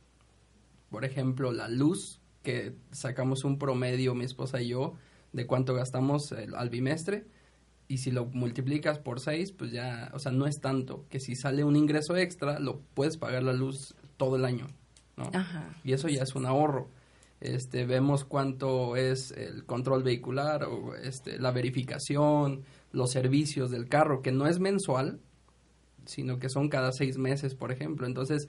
por 0.91 1.07
ejemplo, 1.07 1.53
la 1.53 1.69
luz, 1.69 2.21
que 2.43 2.75
sacamos 2.91 3.45
un 3.45 3.59
promedio, 3.59 4.15
mi 4.15 4.27
esposa 4.27 4.61
y 4.61 4.69
yo, 4.69 4.93
de 5.33 5.47
cuánto 5.47 5.73
gastamos 5.73 6.33
al 6.33 6.69
bimestre, 6.69 7.25
y 7.89 7.97
si 7.97 8.11
lo 8.11 8.27
multiplicas 8.27 8.99
por 8.99 9.21
seis, 9.21 9.53
pues 9.53 9.73
ya, 9.73 10.11
o 10.13 10.19
sea, 10.19 10.33
no 10.33 10.47
es 10.47 10.61
tanto, 10.61 11.07
que 11.09 11.19
si 11.19 11.35
sale 11.35 11.65
un 11.65 11.75
ingreso 11.75 12.15
extra, 12.15 12.59
lo 12.59 12.81
puedes 12.93 13.17
pagar 13.17 13.43
la 13.43 13.55
luz 13.55 13.95
todo 14.19 14.37
el 14.37 14.45
año, 14.45 14.67
¿no? 15.17 15.31
Y 15.83 15.95
eso 15.95 16.09
ya 16.09 16.25
es 16.25 16.35
un 16.35 16.45
ahorro. 16.45 16.91
Este, 17.41 17.87
vemos 17.87 18.27
cuánto 18.27 18.97
es 18.97 19.31
el 19.31 19.65
control 19.65 20.03
vehicular 20.03 20.65
o 20.65 20.95
este, 20.95 21.39
la 21.39 21.53
verificación, 21.53 22.65
los 22.91 23.13
servicios 23.13 23.71
del 23.71 23.89
carro, 23.89 24.21
que 24.21 24.31
no 24.31 24.47
es 24.47 24.59
mensual, 24.59 25.21
sino 26.07 26.39
que 26.39 26.49
son 26.49 26.69
cada 26.69 26.93
seis 26.93 27.19
meses, 27.19 27.55
por 27.55 27.73
ejemplo. 27.73 28.07
Entonces, 28.07 28.49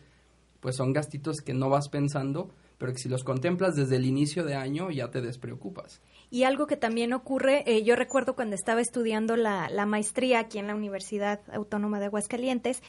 pues 0.60 0.76
son 0.76 0.94
gastitos 0.94 1.42
que 1.42 1.54
no 1.54 1.70
vas 1.70 1.90
pensando, 1.90 2.50
pero 2.78 2.94
que 2.94 3.00
si 3.00 3.10
los 3.10 3.24
contemplas 3.24 3.76
desde 3.76 3.98
el 3.98 4.06
inicio 4.06 4.44
de 4.44 4.56
año 4.56 4.92
ya 4.92 5.12
te 5.12 5.22
despreocupas. 5.22 6.02
Y 6.30 6.44
algo 6.44 6.68
que 6.68 6.78
también 6.78 7.14
ocurre, 7.14 7.64
eh, 7.66 7.84
yo 7.84 7.96
recuerdo 7.96 8.36
cuando 8.36 8.56
estaba 8.56 8.82
estudiando 8.82 9.36
la, 9.36 9.70
la, 9.70 9.86
maestría 9.86 10.40
aquí 10.40 10.58
en 10.58 10.68
la 10.68 10.76
Universidad 10.76 11.42
Autónoma 11.54 12.00
de 12.00 12.06
Aguascalientes, 12.06 12.82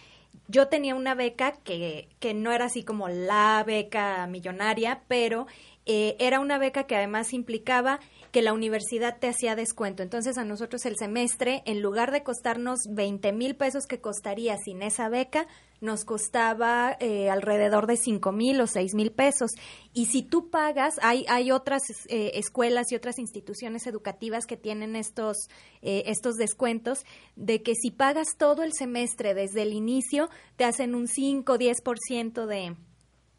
yo 0.49 0.69
tenía 0.69 0.95
una 0.95 1.15
beca 1.15 1.53
que, 1.65 2.09
que 2.21 2.33
no 2.33 2.53
era 2.53 2.67
así 2.67 2.85
como 2.85 3.09
la 3.09 3.63
beca 3.67 4.27
millonaria, 4.27 5.03
pero 5.09 5.47
eh, 5.87 6.17
era 6.19 6.41
una 6.41 6.59
beca 6.59 6.85
que 6.85 6.97
además 6.97 7.33
implicaba 7.33 8.01
que 8.33 8.43
la 8.43 8.53
universidad 8.53 9.19
te 9.19 9.29
hacía 9.29 9.55
descuento. 9.55 10.03
Entonces 10.03 10.39
a 10.39 10.45
nosotros 10.45 10.85
el 10.87 10.97
semestre, 10.97 11.63
en 11.67 11.83
lugar 11.83 12.11
de 12.11 12.23
costarnos 12.23 12.81
20 12.91 13.33
mil 13.33 13.55
pesos 13.55 13.87
que 13.87 14.01
costaría 14.01 14.57
sin 14.57 14.83
esa 14.83 15.09
beca, 15.09 15.47
nos 15.81 16.05
costaba 16.05 16.97
eh, 16.99 17.31
alrededor 17.31 17.87
de 17.87 17.97
5 17.97 18.33
mil 18.33 18.61
o 18.61 18.67
6 18.67 18.95
mil 18.95 19.13
pesos. 19.13 19.53
Y 19.93 20.07
si 20.07 20.23
tú 20.23 20.51
pagas, 20.51 20.99
hay, 21.03 21.27
hay 21.29 21.53
otras 21.53 21.83
eh, 22.09 22.33
escuelas 22.35 22.91
y 22.91 22.97
otras 22.97 23.19
instituciones 23.19 23.87
educativas 23.87 24.47
que 24.47 24.57
tienen 24.57 24.97
estos, 24.97 25.49
eh, 25.83 26.05
estos 26.07 26.37
descuentos, 26.37 27.05
de 27.37 27.63
que 27.63 27.75
si 27.75 27.91
pagas 27.91 28.37
todo 28.39 28.63
el 28.63 28.73
semestre 28.73 29.35
desde 29.35 29.63
el 29.63 29.73
inicio, 29.73 30.31
te 30.57 30.65
hacen 30.65 30.95
un 30.95 31.07
5 31.07 31.53
o 31.53 31.59
10% 31.59 32.47
de 32.47 32.75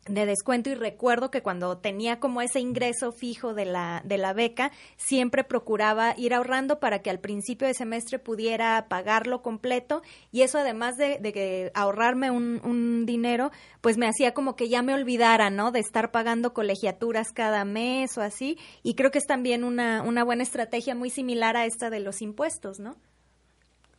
de 0.07 0.27
descuento 0.27 0.69
y 0.69 0.75
recuerdo 0.75 1.31
que 1.31 1.41
cuando 1.41 1.77
tenía 1.77 2.19
como 2.19 2.41
ese 2.41 2.59
ingreso 2.59 3.11
fijo 3.11 3.55
de 3.55 3.65
la, 3.65 4.03
de 4.05 4.19
la 4.19 4.33
beca, 4.33 4.71
siempre 4.97 5.43
procuraba 5.43 6.13
ir 6.15 6.35
ahorrando 6.35 6.79
para 6.79 6.99
que 6.99 7.09
al 7.09 7.19
principio 7.19 7.67
de 7.67 7.73
semestre 7.73 8.19
pudiera 8.19 8.85
pagarlo 8.87 9.41
completo 9.41 10.03
y 10.31 10.41
eso 10.41 10.59
además 10.59 10.95
de, 10.97 11.17
de 11.19 11.71
ahorrarme 11.73 12.29
un, 12.29 12.61
un, 12.63 13.05
dinero, 13.07 13.51
pues 13.81 13.97
me 13.97 14.07
hacía 14.07 14.33
como 14.33 14.55
que 14.55 14.69
ya 14.69 14.83
me 14.83 14.93
olvidara, 14.93 15.49
¿no? 15.49 15.71
De 15.71 15.79
estar 15.79 16.11
pagando 16.11 16.53
colegiaturas 16.53 17.31
cada 17.33 17.65
mes 17.65 18.15
o 18.17 18.21
así 18.21 18.59
y 18.83 18.93
creo 18.93 19.09
que 19.09 19.17
es 19.17 19.25
también 19.25 19.63
una, 19.63 20.03
una 20.03 20.23
buena 20.23 20.43
estrategia 20.43 20.93
muy 20.93 21.09
similar 21.09 21.57
a 21.57 21.65
esta 21.65 21.89
de 21.89 21.99
los 21.99 22.21
impuestos, 22.21 22.79
¿no? 22.79 22.95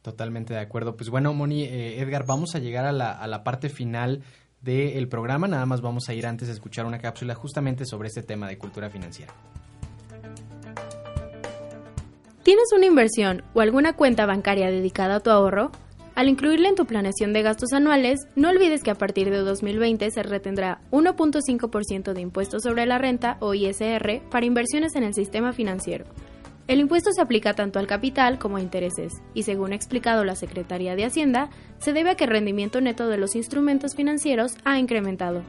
Totalmente 0.02 0.54
de 0.54 0.60
acuerdo. 0.60 0.96
Pues 0.96 1.10
bueno, 1.10 1.34
Moni, 1.34 1.64
eh, 1.64 2.00
Edgar, 2.00 2.24
vamos 2.24 2.54
a 2.54 2.60
llegar 2.60 2.84
a 2.84 2.92
la, 2.92 3.10
a 3.10 3.26
la 3.26 3.42
parte 3.42 3.68
final 3.68 4.22
del 4.60 5.08
programa. 5.08 5.48
Nada 5.48 5.66
más 5.66 5.80
vamos 5.80 6.08
a 6.08 6.14
ir 6.14 6.26
antes 6.26 6.48
a 6.48 6.52
escuchar 6.52 6.86
una 6.86 6.98
cápsula 6.98 7.34
justamente 7.34 7.84
sobre 7.84 8.08
este 8.08 8.22
tema 8.22 8.48
de 8.48 8.58
cultura 8.58 8.90
financiera. 8.90 9.32
¿Tienes 12.42 12.72
una 12.72 12.86
inversión 12.86 13.42
o 13.54 13.60
alguna 13.60 13.94
cuenta 13.94 14.24
bancaria 14.24 14.70
dedicada 14.70 15.16
a 15.16 15.20
tu 15.20 15.30
ahorro? 15.30 15.72
Al 16.14 16.28
incluirla 16.28 16.68
en 16.68 16.76
tu 16.76 16.86
planeación 16.86 17.32
de 17.32 17.42
gastos 17.42 17.72
anuales, 17.72 18.20
no 18.36 18.48
olvides 18.48 18.82
que 18.82 18.90
a 18.90 18.94
partir 18.94 19.30
de 19.30 19.38
2020 19.38 20.10
se 20.10 20.22
retendrá 20.22 20.80
1.5% 20.90 22.14
de 22.14 22.20
impuestos 22.20 22.62
sobre 22.62 22.86
la 22.86 22.98
renta 22.98 23.36
o 23.40 23.52
ISR 23.52 24.22
para 24.30 24.46
inversiones 24.46 24.94
en 24.96 25.02
el 25.02 25.12
sistema 25.12 25.52
financiero. 25.52 26.06
El 26.68 26.80
impuesto 26.80 27.12
se 27.12 27.20
aplica 27.22 27.54
tanto 27.54 27.78
al 27.78 27.86
capital 27.86 28.40
como 28.40 28.56
a 28.56 28.60
intereses 28.60 29.22
y 29.34 29.44
según 29.44 29.72
ha 29.72 29.76
explicado 29.76 30.24
la 30.24 30.34
Secretaría 30.34 30.96
de 30.96 31.04
Hacienda, 31.04 31.48
se 31.78 31.92
debe 31.92 32.10
a 32.10 32.16
que 32.16 32.24
el 32.24 32.30
rendimiento 32.30 32.80
neto 32.80 33.08
de 33.08 33.18
los 33.18 33.36
instrumentos 33.36 33.94
financieros 33.94 34.56
ha 34.64 34.78
incrementado. 34.78 35.44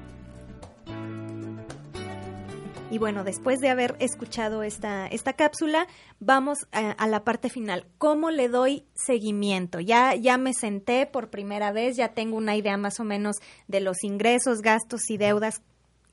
Y 2.89 2.99
bueno, 2.99 3.23
después 3.23 3.59
de 3.59 3.69
haber 3.69 3.95
escuchado 3.99 4.63
esta, 4.63 5.07
esta 5.07 5.33
cápsula, 5.33 5.87
vamos 6.19 6.59
a, 6.71 7.07
la 7.07 7.23
parte 7.23 7.49
final. 7.49 7.85
¿Cómo 7.97 8.29
le 8.29 8.47
doy 8.47 8.85
seguimiento? 8.93 9.79
Ya, 9.79 10.15
ya 10.15 10.37
me 10.37 10.53
senté 10.53 11.05
por 11.05 11.29
primera 11.29 11.71
vez, 11.71 11.97
ya 11.97 12.13
tengo 12.13 12.37
una 12.37 12.55
idea 12.55 12.77
más 12.77 12.99
o 12.99 13.03
menos 13.03 13.37
de 13.67 13.81
los 13.81 14.03
ingresos, 14.03 14.61
gastos 14.61 15.09
y 15.09 15.17
deudas 15.17 15.61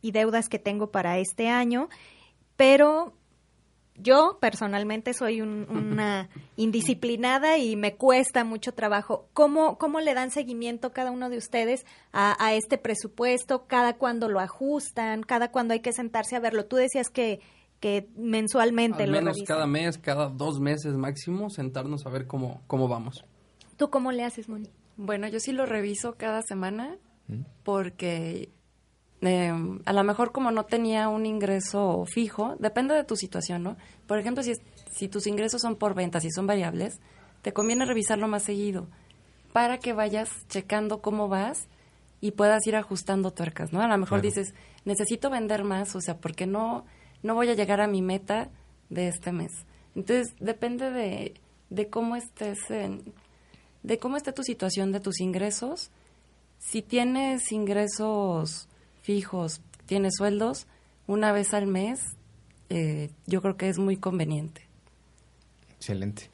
y 0.00 0.10
deudas 0.10 0.48
que 0.48 0.58
tengo 0.58 0.90
para 0.90 1.18
este 1.18 1.48
año, 1.48 1.88
pero 2.56 3.14
yo 3.96 4.38
personalmente 4.40 5.14
soy 5.14 5.40
una 5.40 6.28
indisciplinada 6.56 7.58
y 7.58 7.76
me 7.76 7.94
cuesta 7.94 8.44
mucho 8.44 8.72
trabajo. 8.72 9.28
¿Cómo, 9.32 9.78
¿Cómo 9.78 10.00
le 10.00 10.14
dan 10.14 10.30
seguimiento 10.30 10.92
cada 10.92 11.10
uno 11.10 11.30
de 11.30 11.38
ustedes 11.38 11.86
a, 12.12 12.54
este 12.54 12.78
presupuesto? 12.78 13.66
¿Cada 13.66 13.94
cuándo 13.94 14.28
lo 14.28 14.40
ajustan? 14.40 15.22
¿Cada 15.22 15.50
cuándo 15.50 15.74
hay 15.74 15.80
que 15.80 15.92
sentarse 15.92 16.36
a 16.36 16.40
verlo? 16.40 16.66
Tú 16.66 16.76
decías 16.76 17.08
que, 17.08 17.40
que 17.80 18.08
mensualmente 18.16 19.04
Al 19.04 19.12
lo 19.12 19.18
menos 19.18 19.36
cada 19.46 19.66
mes, 19.66 19.98
cada 19.98 20.28
dos 20.28 20.60
meses 20.60 20.94
máximo, 20.94 21.50
sentarnos 21.50 22.06
a 22.06 22.10
ver 22.10 22.26
cómo, 22.26 22.62
cómo 22.66 22.88
vamos. 22.88 23.24
¿Tú 23.76 23.90
cómo 23.90 24.12
le 24.12 24.24
haces, 24.24 24.48
Moni? 24.48 24.70
Bueno, 24.96 25.28
yo 25.28 25.40
sí 25.40 25.52
lo 25.52 25.66
reviso 25.66 26.14
cada 26.14 26.42
semana 26.42 26.96
¿Mm? 27.26 27.42
porque 27.62 28.50
Em, 29.26 29.80
a 29.86 29.92
lo 29.94 30.04
mejor 30.04 30.32
como 30.32 30.50
no 30.50 30.64
tenía 30.64 31.08
un 31.08 31.24
ingreso 31.24 32.04
fijo, 32.06 32.56
depende 32.58 32.94
de 32.94 33.04
tu 33.04 33.16
situación, 33.16 33.62
¿no? 33.62 33.76
Por 34.06 34.18
ejemplo, 34.18 34.42
si, 34.42 34.52
si 34.92 35.08
tus 35.08 35.26
ingresos 35.26 35.62
son 35.62 35.76
por 35.76 35.94
ventas 35.94 36.24
y 36.24 36.30
son 36.30 36.46
variables, 36.46 37.00
te 37.40 37.52
conviene 37.52 37.86
revisarlo 37.86 38.28
más 38.28 38.42
seguido 38.42 38.86
para 39.52 39.78
que 39.78 39.92
vayas 39.92 40.28
checando 40.48 41.00
cómo 41.00 41.28
vas 41.28 41.68
y 42.20 42.32
puedas 42.32 42.66
ir 42.66 42.76
ajustando 42.76 43.32
tuercas, 43.32 43.72
¿no? 43.72 43.80
A 43.80 43.88
lo 43.88 43.96
mejor 43.96 44.20
dices, 44.20 44.54
necesito 44.84 45.30
vender 45.30 45.64
más, 45.64 45.94
o 45.96 46.00
sea, 46.00 46.18
porque 46.18 46.46
no, 46.46 46.84
no 47.22 47.34
voy 47.34 47.48
a 47.48 47.54
llegar 47.54 47.80
a 47.80 47.86
mi 47.86 48.02
meta 48.02 48.50
de 48.90 49.08
este 49.08 49.32
mes. 49.32 49.52
Entonces, 49.94 50.34
depende 50.40 50.90
de, 50.90 51.34
de 51.70 51.88
cómo 51.88 52.16
estés 52.16 52.70
en, 52.70 53.14
de 53.82 53.98
cómo 53.98 54.16
esté 54.16 54.32
tu 54.32 54.42
situación 54.42 54.92
de 54.92 55.00
tus 55.00 55.20
ingresos. 55.20 55.90
Si 56.58 56.82
tienes 56.82 57.52
ingresos 57.52 58.68
fijos, 59.04 59.60
tiene 59.86 60.08
sueldos, 60.10 60.66
una 61.06 61.30
vez 61.32 61.52
al 61.52 61.66
mes, 61.66 62.00
eh, 62.70 63.10
yo 63.26 63.42
creo 63.42 63.56
que 63.56 63.68
es 63.68 63.78
muy 63.78 63.98
conveniente. 63.98 64.62
Excelente. 65.76 66.30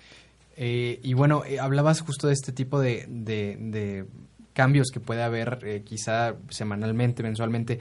Eh, 0.56 1.00
y 1.02 1.14
bueno, 1.14 1.44
eh, 1.44 1.59
hablabas 1.59 2.00
justo 2.00 2.28
de 2.28 2.35
este 2.35 2.52
tipo 2.52 2.80
de, 2.80 3.06
de, 3.09 4.06
cambios 4.52 4.88
que 4.92 5.00
puede 5.00 5.22
haber 5.22 5.83
quizá 5.85 6.37
semanalmente, 6.50 7.22
mensualmente. 7.22 7.80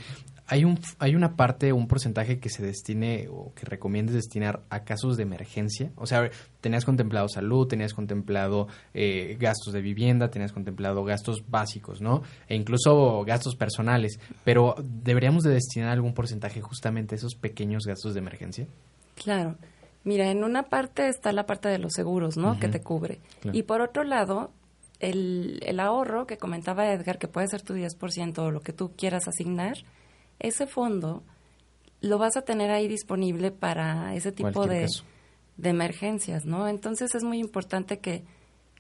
¿Hay, 0.52 0.66
un, 0.66 0.80
¿Hay 0.98 1.16
una 1.16 1.36
parte, 1.36 1.72
un 1.72 1.88
porcentaje 1.88 2.40
que 2.40 2.50
se 2.50 2.66
destine 2.66 3.28
o 3.30 3.54
que 3.54 3.68
recomiendes 3.68 4.16
destinar 4.16 4.64
a 4.72 4.84
casos 4.84 5.16
de 5.16 5.22
emergencia? 5.24 5.92
O 5.96 6.08
sea, 6.08 6.32
tenías 6.60 6.86
contemplado 6.86 7.30
salud, 7.30 7.68
tenías 7.68 7.94
contemplado 7.94 8.68
eh, 8.96 9.38
gastos 9.40 9.74
de 9.74 9.82
vivienda, 9.82 10.32
tenías 10.32 10.52
contemplado 10.52 11.04
gastos 11.04 11.44
básicos, 11.48 12.02
¿no? 12.02 12.24
E 12.48 12.56
incluso 12.56 13.24
gastos 13.26 13.56
personales. 13.56 14.20
Pero 14.44 14.74
¿deberíamos 14.84 15.44
de 15.44 15.52
destinar 15.52 15.90
algún 15.90 16.16
porcentaje 16.16 16.62
justamente 16.62 17.14
a 17.14 17.18
esos 17.18 17.36
pequeños 17.36 17.86
gastos 17.86 18.16
de 18.16 18.20
emergencia? 18.20 18.66
Claro. 19.14 19.56
Mira, 20.04 20.32
en 20.32 20.44
una 20.44 20.64
parte 20.64 21.10
está 21.10 21.32
la 21.32 21.46
parte 21.46 21.70
de 21.70 21.78
los 21.78 21.94
seguros, 21.94 22.38
¿no? 22.38 22.60
Que 22.60 22.70
te 22.70 22.82
cubre. 22.82 23.20
Y 23.54 23.64
por 23.64 23.82
otro 23.82 24.04
lado, 24.04 24.50
el, 25.00 25.60
el 25.64 25.80
ahorro 25.80 26.26
que 26.26 26.38
comentaba 26.38 26.92
Edgar, 26.92 27.20
que 27.20 27.28
puede 27.28 27.48
ser 27.48 27.62
tu 27.62 27.76
10% 27.76 28.40
o 28.40 28.50
lo 28.50 28.62
que 28.62 28.74
tú 28.74 28.94
quieras 28.96 29.28
asignar, 29.28 29.78
ese 30.39 30.67
fondo 30.67 31.23
lo 32.02 32.17
vas 32.17 32.38
a 32.38 32.41
tener 32.41 32.71
ahí 32.71 32.88
disponible 32.88 33.52
para 33.52 34.15
ese 34.15 34.32
tipo 34.32 34.65
de, 34.65 34.88
de, 35.58 35.69
emergencias, 35.69 36.45
¿no? 36.45 36.67
Entonces 36.67 37.13
es 37.13 37.23
muy 37.23 37.39
importante 37.39 37.99
que, 37.99 38.23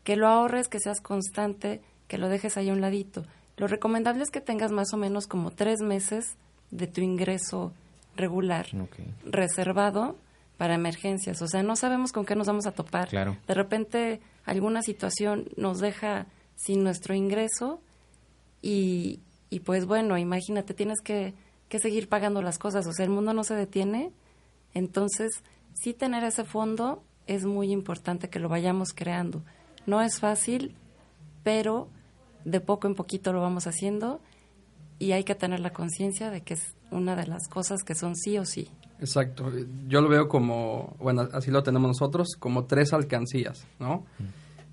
que 0.03 0.15
lo 0.15 0.27
ahorres, 0.27 0.69
que 0.69 0.79
seas 0.79 1.01
constante, 1.01 1.81
que 2.07 2.17
lo 2.17 2.29
dejes 2.29 2.57
ahí 2.57 2.69
a 2.69 2.73
un 2.73 2.81
ladito. 2.81 3.25
Lo 3.57 3.67
recomendable 3.67 4.23
es 4.23 4.31
que 4.31 4.39
tengas 4.39 4.71
más 4.71 4.93
o 4.93 4.97
menos 4.97 5.27
como 5.27 5.51
tres 5.51 5.81
meses 5.81 6.37
de 6.71 6.87
tu 6.87 7.01
ingreso 7.01 7.73
regular 8.15 8.67
reservado 9.25 10.17
para 10.57 10.75
emergencias. 10.75 11.41
O 11.41 11.47
sea, 11.47 11.63
no 11.63 11.75
sabemos 11.75 12.11
con 12.11 12.25
qué 12.25 12.35
nos 12.35 12.47
vamos 12.47 12.67
a 12.67 12.71
topar. 12.71 13.09
De 13.09 13.53
repente 13.53 14.21
alguna 14.45 14.81
situación 14.81 15.49
nos 15.57 15.79
deja 15.79 16.27
sin 16.55 16.83
nuestro 16.83 17.15
ingreso 17.15 17.81
y, 18.61 19.19
y 19.49 19.61
pues 19.61 19.85
bueno, 19.85 20.17
imagínate, 20.17 20.73
tienes 20.73 20.99
que 21.01 21.33
que 21.69 21.79
seguir 21.79 22.09
pagando 22.09 22.41
las 22.41 22.57
cosas, 22.57 22.85
o 22.87 22.93
sea, 22.93 23.05
el 23.05 23.11
mundo 23.11 23.33
no 23.33 23.43
se 23.43 23.55
detiene, 23.55 24.11
entonces 24.73 25.43
sí 25.73 25.93
tener 25.93 26.23
ese 26.23 26.43
fondo 26.43 27.03
es 27.27 27.45
muy 27.45 27.71
importante 27.71 28.29
que 28.29 28.39
lo 28.39 28.49
vayamos 28.49 28.93
creando. 28.93 29.43
No 29.85 30.01
es 30.01 30.19
fácil, 30.19 30.75
pero 31.43 31.87
de 32.43 32.59
poco 32.59 32.87
en 32.87 32.95
poquito 32.95 33.31
lo 33.33 33.41
vamos 33.41 33.67
haciendo 33.67 34.19
y 34.97 35.11
hay 35.11 35.23
que 35.23 35.35
tener 35.35 35.59
la 35.59 35.71
conciencia 35.71 36.29
de 36.31 36.41
que 36.41 36.55
es 36.55 36.75
una 36.91 37.15
de 37.15 37.27
las 37.27 37.47
cosas 37.47 37.83
que 37.83 37.95
son 37.95 38.15
sí 38.15 38.37
o 38.37 38.45
sí. 38.45 38.69
Exacto. 38.99 39.51
Yo 39.87 40.01
lo 40.01 40.09
veo 40.09 40.27
como, 40.27 40.95
bueno, 40.99 41.29
así 41.31 41.51
lo 41.51 41.63
tenemos 41.63 41.87
nosotros, 41.87 42.35
como 42.37 42.65
tres 42.65 42.93
alcancías, 42.93 43.65
¿no? 43.79 44.05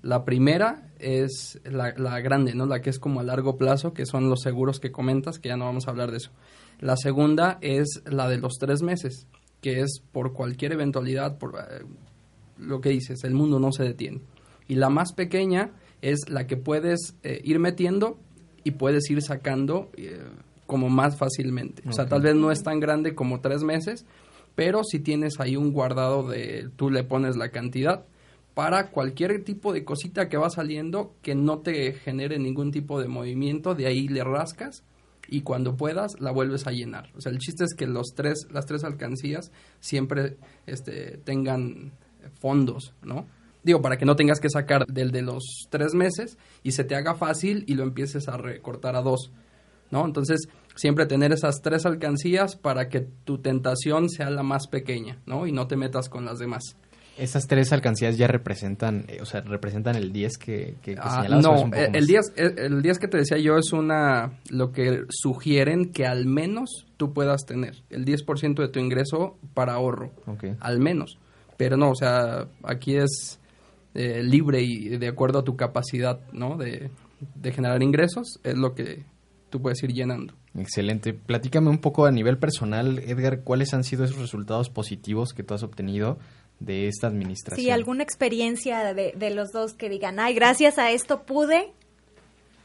La 0.01 0.25
primera 0.25 0.89
es 0.99 1.59
la, 1.63 1.93
la, 1.95 2.19
grande, 2.19 2.53
¿no? 2.53 2.65
La 2.65 2.81
que 2.81 2.89
es 2.89 2.99
como 2.99 3.19
a 3.19 3.23
largo 3.23 3.57
plazo, 3.57 3.93
que 3.93 4.05
son 4.05 4.29
los 4.29 4.41
seguros 4.41 4.79
que 4.79 4.91
comentas, 4.91 5.39
que 5.39 5.49
ya 5.49 5.57
no 5.57 5.65
vamos 5.65 5.87
a 5.87 5.91
hablar 5.91 6.11
de 6.11 6.17
eso. 6.17 6.31
La 6.79 6.95
segunda 6.95 7.57
es 7.61 8.01
la 8.05 8.29
de 8.29 8.37
los 8.37 8.53
tres 8.59 8.81
meses, 8.81 9.27
que 9.61 9.81
es 9.81 10.01
por 10.11 10.33
cualquier 10.33 10.73
eventualidad, 10.73 11.37
por 11.37 11.55
eh, 11.55 11.83
lo 12.59 12.81
que 12.81 12.89
dices, 12.89 13.23
el 13.23 13.33
mundo 13.33 13.59
no 13.59 13.71
se 13.71 13.83
detiene. 13.83 14.21
Y 14.67 14.75
la 14.75 14.89
más 14.89 15.13
pequeña 15.13 15.71
es 16.01 16.29
la 16.29 16.45
que 16.45 16.57
puedes 16.57 17.15
eh, 17.23 17.41
ir 17.43 17.59
metiendo 17.59 18.19
y 18.63 18.71
puedes 18.71 19.09
ir 19.09 19.21
sacando 19.21 19.89
eh, 19.97 20.21
como 20.65 20.89
más 20.89 21.17
fácilmente. 21.17 21.81
O 21.87 21.93
sea, 21.93 22.05
tal 22.07 22.21
vez 22.21 22.35
no 22.35 22.51
es 22.51 22.61
tan 22.61 22.79
grande 22.79 23.15
como 23.15 23.39
tres 23.39 23.63
meses, 23.63 24.05
pero 24.53 24.83
si 24.83 24.99
tienes 24.99 25.39
ahí 25.39 25.55
un 25.55 25.71
guardado 25.71 26.27
de, 26.27 26.69
tú 26.75 26.91
le 26.91 27.03
pones 27.03 27.37
la 27.37 27.49
cantidad 27.49 28.05
para 28.53 28.89
cualquier 28.89 29.43
tipo 29.43 29.71
de 29.71 29.85
cosita 29.85 30.29
que 30.29 30.37
va 30.37 30.49
saliendo 30.49 31.13
que 31.21 31.35
no 31.35 31.59
te 31.59 31.93
genere 31.93 32.39
ningún 32.39 32.71
tipo 32.71 32.99
de 32.99 33.07
movimiento, 33.07 33.75
de 33.75 33.87
ahí 33.87 34.07
le 34.07 34.23
rascas 34.23 34.83
y 35.27 35.41
cuando 35.41 35.75
puedas 35.75 36.19
la 36.19 36.31
vuelves 36.31 36.67
a 36.67 36.71
llenar. 36.71 37.09
O 37.15 37.21
sea, 37.21 37.31
el 37.31 37.39
chiste 37.39 37.63
es 37.63 37.73
que 37.73 37.87
los 37.87 38.13
tres, 38.15 38.47
las 38.51 38.65
tres 38.65 38.83
alcancías 38.83 39.51
siempre 39.79 40.37
este, 40.65 41.17
tengan 41.17 41.91
fondos, 42.39 42.93
¿no? 43.01 43.27
Digo, 43.63 43.81
para 43.81 43.97
que 43.97 44.05
no 44.05 44.15
tengas 44.15 44.39
que 44.39 44.49
sacar 44.49 44.85
del 44.87 45.11
de 45.11 45.21
los 45.21 45.67
tres 45.69 45.93
meses 45.93 46.37
y 46.63 46.71
se 46.71 46.83
te 46.83 46.95
haga 46.95 47.15
fácil 47.15 47.65
y 47.67 47.75
lo 47.75 47.83
empieces 47.83 48.27
a 48.29 48.37
recortar 48.37 48.95
a 48.95 49.01
dos, 49.01 49.31
¿no? 49.91 50.05
Entonces, 50.05 50.47
siempre 50.75 51.05
tener 51.05 51.33
esas 51.33 51.61
tres 51.61 51.85
alcancías 51.85 52.55
para 52.55 52.87
que 52.87 53.01
tu 53.01 53.39
tentación 53.39 54.09
sea 54.09 54.29
la 54.29 54.43
más 54.43 54.67
pequeña, 54.67 55.21
¿no? 55.25 55.47
Y 55.47 55.51
no 55.51 55.67
te 55.67 55.75
metas 55.75 56.07
con 56.07 56.23
las 56.23 56.39
demás. 56.39 56.77
Esas 57.17 57.47
tres 57.47 57.73
alcancías 57.73 58.17
ya 58.17 58.27
representan, 58.27 59.05
eh, 59.07 59.19
o 59.21 59.25
sea, 59.25 59.41
representan 59.41 59.95
el 59.95 60.11
10 60.11 60.37
que, 60.37 60.75
que, 60.81 60.95
ah, 60.99 61.25
No, 61.41 61.69
el 61.73 62.05
10, 62.05 62.33
el 62.35 62.81
10 62.81 62.99
que 62.99 63.07
te 63.07 63.17
decía 63.17 63.37
yo 63.37 63.57
es 63.57 63.73
una, 63.73 64.39
lo 64.49 64.71
que 64.71 65.03
sugieren 65.09 65.91
que 65.91 66.05
al 66.05 66.25
menos 66.25 66.85
tú 66.97 67.13
puedas 67.13 67.45
tener, 67.45 67.83
el 67.89 68.05
10% 68.05 68.61
de 68.61 68.69
tu 68.69 68.79
ingreso 68.79 69.37
para 69.53 69.73
ahorro, 69.73 70.11
al 70.59 70.79
menos. 70.79 71.17
Pero 71.57 71.75
no, 71.75 71.89
o 71.89 71.95
sea, 71.95 72.47
aquí 72.63 72.97
es 72.97 73.39
eh, 73.95 74.21
libre 74.21 74.61
y 74.61 74.97
de 74.97 75.07
acuerdo 75.07 75.39
a 75.39 75.43
tu 75.43 75.55
capacidad, 75.55 76.19
¿no? 76.31 76.55
De, 76.55 76.91
de 77.35 77.51
generar 77.51 77.81
ingresos, 77.81 78.39
es 78.43 78.57
lo 78.57 78.75
que 78.75 79.03
tú 79.49 79.61
puedes 79.61 79.81
ir 79.83 79.91
llenando. 79.91 80.33
Excelente. 80.55 81.13
Platícame 81.13 81.69
un 81.69 81.79
poco 81.79 82.05
a 82.05 82.11
nivel 82.11 82.37
personal, 82.37 82.99
Edgar, 82.99 83.41
¿cuáles 83.43 83.73
han 83.73 83.83
sido 83.83 84.03
esos 84.05 84.17
resultados 84.17 84.69
positivos 84.69 85.33
que 85.33 85.43
tú 85.43 85.53
has 85.53 85.63
obtenido 85.63 86.17
de 86.59 86.87
esta 86.87 87.07
administración. 87.07 87.63
Sí, 87.63 87.69
alguna 87.69 88.03
experiencia 88.03 88.93
de, 88.93 89.13
de 89.15 89.29
los 89.31 89.51
dos 89.51 89.73
que 89.73 89.89
digan, 89.89 90.19
ay, 90.19 90.33
gracias 90.33 90.77
a 90.77 90.91
esto 90.91 91.23
pude. 91.23 91.73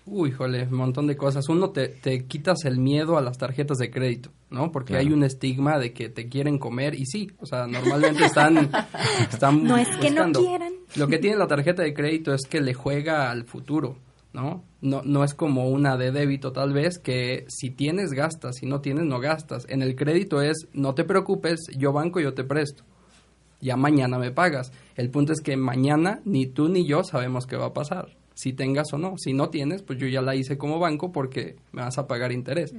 Uy, 0.05 0.33
jole, 0.33 0.64
un 0.64 0.74
montón 0.74 1.07
de 1.07 1.16
cosas. 1.16 1.48
Uno, 1.48 1.70
te, 1.70 1.88
te 1.88 2.24
quitas 2.26 2.64
el 2.64 2.78
miedo 2.78 3.16
a 3.16 3.22
las 3.22 3.38
tarjetas 3.38 3.78
de 3.78 3.90
crédito, 3.90 4.31
¿no? 4.50 4.72
Porque 4.72 4.96
hay 4.96 5.12
un 5.12 5.22
estigma 5.22 5.78
de 5.78 5.92
que 5.92 6.09
te 6.09 6.28
quieren 6.28 6.59
comer 6.59 6.94
y 6.94 7.07
sí, 7.07 7.31
o 7.38 7.46
sea, 7.46 7.68
normalmente 7.68 8.24
están... 8.24 8.70
están 9.33 9.62
no 9.62 9.76
es 9.76 9.88
que 10.00 10.11
no 10.11 10.33
quieran. 10.33 10.72
Lo 10.96 11.07
que 11.07 11.18
tiene 11.18 11.37
la 11.37 11.46
tarjeta 11.46 11.83
de 11.83 11.94
crédito 11.94 12.35
es 12.35 12.42
que 12.48 12.61
le 12.61 12.74
juega 12.74 13.31
al 13.31 13.44
futuro, 13.44 13.96
¿no? 14.33 14.64
No, 14.81 15.02
no 15.05 15.22
es 15.22 15.35
como 15.35 15.68
una 15.68 15.96
de 15.96 16.11
débito 16.11 16.50
tal 16.50 16.72
vez 16.72 16.98
que 16.98 17.44
si 17.48 17.70
tienes 17.70 18.11
gastas, 18.11 18.57
si 18.57 18.66
no 18.66 18.81
tienes 18.81 19.05
no 19.05 19.20
gastas. 19.20 19.66
En 19.68 19.83
el 19.83 19.94
crédito 19.94 20.42
es 20.42 20.66
no 20.72 20.96
te 20.96 21.05
preocupes, 21.05 21.61
yo 21.76 21.92
banco, 21.92 22.18
yo 22.18 22.35
te 22.35 22.42
presto. 22.42 22.83
Ya 23.62 23.77
mañana 23.77 24.18
me 24.18 24.31
pagas. 24.31 24.72
El 24.96 25.09
punto 25.09 25.33
es 25.33 25.40
que 25.40 25.57
mañana 25.57 26.20
ni 26.25 26.46
tú 26.46 26.68
ni 26.68 26.87
yo 26.87 27.05
sabemos 27.05 27.46
qué 27.46 27.57
va 27.57 27.66
a 27.66 27.72
pasar, 27.72 28.16
si 28.35 28.53
tengas 28.53 28.92
o 28.92 28.98
no. 28.98 29.16
Si 29.16 29.33
no 29.33 29.48
tienes, 29.48 29.83
pues 29.83 29.98
yo 29.98 30.07
ya 30.09 30.20
la 30.20 30.35
hice 30.35 30.59
como 30.59 30.79
banco 30.79 31.12
porque 31.12 31.57
me 31.70 31.83
vas 31.83 31.96
a 31.96 32.07
pagar 32.07 32.33
interés. 32.33 32.75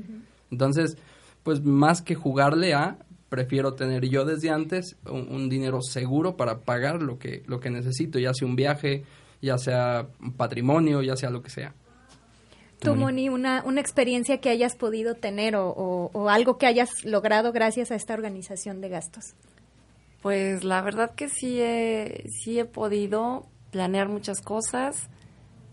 Entonces, 0.52 0.98
pues 1.42 1.64
más 1.64 2.02
que 2.02 2.16
jugarle 2.16 2.74
a, 2.74 2.98
prefiero 3.30 3.74
tener 3.74 4.08
yo 4.10 4.26
desde 4.26 4.50
antes 4.50 4.98
un, 5.10 5.50
dinero 5.50 5.82
seguro 5.82 6.38
para 6.38 6.60
pagar 6.60 7.02
lo 7.02 7.18
que, 7.18 7.44
lo 7.48 7.60
que 7.60 7.70
necesito, 7.70 8.20
ya 8.20 8.34
sea 8.34 8.48
un 8.48 8.56
viaje, 8.56 9.06
ya 9.42 9.58
sea 9.58 10.08
un 10.22 10.34
patrimonio, 10.34 11.02
ya 11.02 11.16
sea 11.16 11.30
lo 11.30 11.42
que 11.42 11.50
sea. 11.50 11.74
Tú, 12.80 12.96
Moni, 12.96 13.30
una, 13.30 13.64
una 13.66 13.80
experiencia 13.80 14.40
que 14.40 14.50
hayas 14.50 14.76
podido 14.76 15.16
tener 15.16 15.56
o, 15.56 15.70
o, 15.72 16.30
algo 16.30 16.58
que 16.58 16.66
hayas 16.66 17.06
logrado 17.06 17.54
gracias 17.54 17.92
a 17.92 17.96
esta 17.96 18.14
organización 18.14 18.82
de 18.82 18.90
gastos. 18.90 19.36
Pues 20.24 20.64
la 20.64 20.82
verdad 20.82 21.12
que 21.16 21.28
sí 21.28 21.62
he, 21.62 22.24
sí 22.30 22.58
he 22.58 22.64
podido 22.64 23.46
planear 23.72 24.08
muchas 24.08 24.40
cosas. 24.40 25.10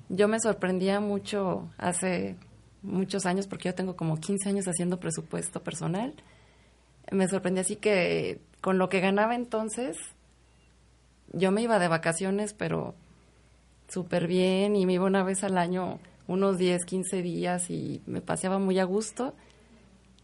Yo 0.08 0.26
me 0.26 0.40
sorprendía 0.40 0.98
mucho 0.98 1.70
hace 1.78 2.34
muchos 2.82 3.26
años, 3.26 3.46
porque 3.46 3.68
yo 3.68 3.76
tengo 3.76 3.94
como 3.94 4.18
15 4.18 4.48
años 4.48 4.66
haciendo 4.66 4.98
presupuesto 4.98 5.62
personal. 5.62 6.14
Me 7.12 7.28
sorprendía 7.28 7.60
así 7.60 7.76
que 7.76 8.40
con 8.60 8.76
lo 8.78 8.88
que 8.88 8.98
ganaba 8.98 9.36
entonces, 9.36 9.96
yo 11.32 11.52
me 11.52 11.62
iba 11.62 11.78
de 11.78 11.86
vacaciones, 11.86 12.52
pero 12.52 12.96
súper 13.86 14.26
bien 14.26 14.74
y 14.74 14.84
me 14.84 14.94
iba 14.94 15.04
una 15.04 15.22
vez 15.22 15.44
al 15.44 15.58
año, 15.58 16.00
unos 16.26 16.58
10, 16.58 16.84
15 16.86 17.22
días 17.22 17.70
y 17.70 18.02
me 18.04 18.20
paseaba 18.20 18.58
muy 18.58 18.80
a 18.80 18.84
gusto. 18.84 19.32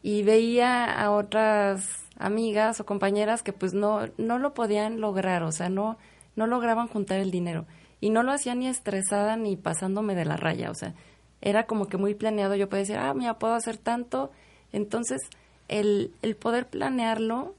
Y 0.03 0.25
veía 0.25 0.85
a 0.85 1.13
otras 1.13 2.06
amigas 2.19 2.81
o 2.81 2.87
compañeras 2.87 3.43
que 3.43 3.53
pues 3.53 3.75
no, 3.75 4.01
no 4.19 4.39
lo 4.39 4.55
podían 4.55 5.01
lograr, 5.01 5.43
o 5.43 5.53
sea, 5.53 5.69
no, 5.69 5.99
no 6.35 6.47
lograban 6.47 6.89
juntar 6.89 7.19
el 7.19 7.31
dinero. 7.31 7.67
Y 8.01 8.11
no 8.11 8.23
lo 8.23 8.33
hacía 8.33 8.55
ni 8.55 8.69
estresada 8.69 9.37
ni 9.37 9.57
pasándome 9.57 10.15
de 10.15 10.25
la 10.25 10.37
raya, 10.37 10.71
o 10.71 10.75
sea, 10.75 10.95
era 11.41 11.67
como 11.67 11.87
que 11.87 11.97
muy 11.97 12.15
planeado. 12.15 12.55
Yo 12.55 12.69
podía 12.69 12.81
decir, 12.81 12.99
ah, 12.99 13.15
mira, 13.15 13.39
puedo 13.39 13.55
hacer 13.55 13.79
tanto. 13.79 14.31
Entonces, 14.73 15.23
el, 15.69 16.13
el 16.23 16.37
poder 16.37 16.67
planearlo, 16.67 17.55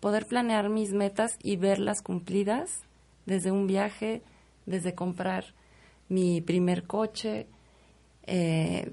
poder 0.00 0.26
planear 0.26 0.68
mis 0.68 0.92
metas 0.92 1.32
y 1.42 1.56
verlas 1.56 2.02
cumplidas 2.02 2.70
desde 3.26 3.50
un 3.50 3.66
viaje, 3.66 4.22
desde 4.66 4.94
comprar 4.94 5.44
mi 6.08 6.40
primer 6.40 6.84
coche, 6.84 7.46
eh, 8.26 8.92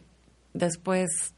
después, 0.53 1.33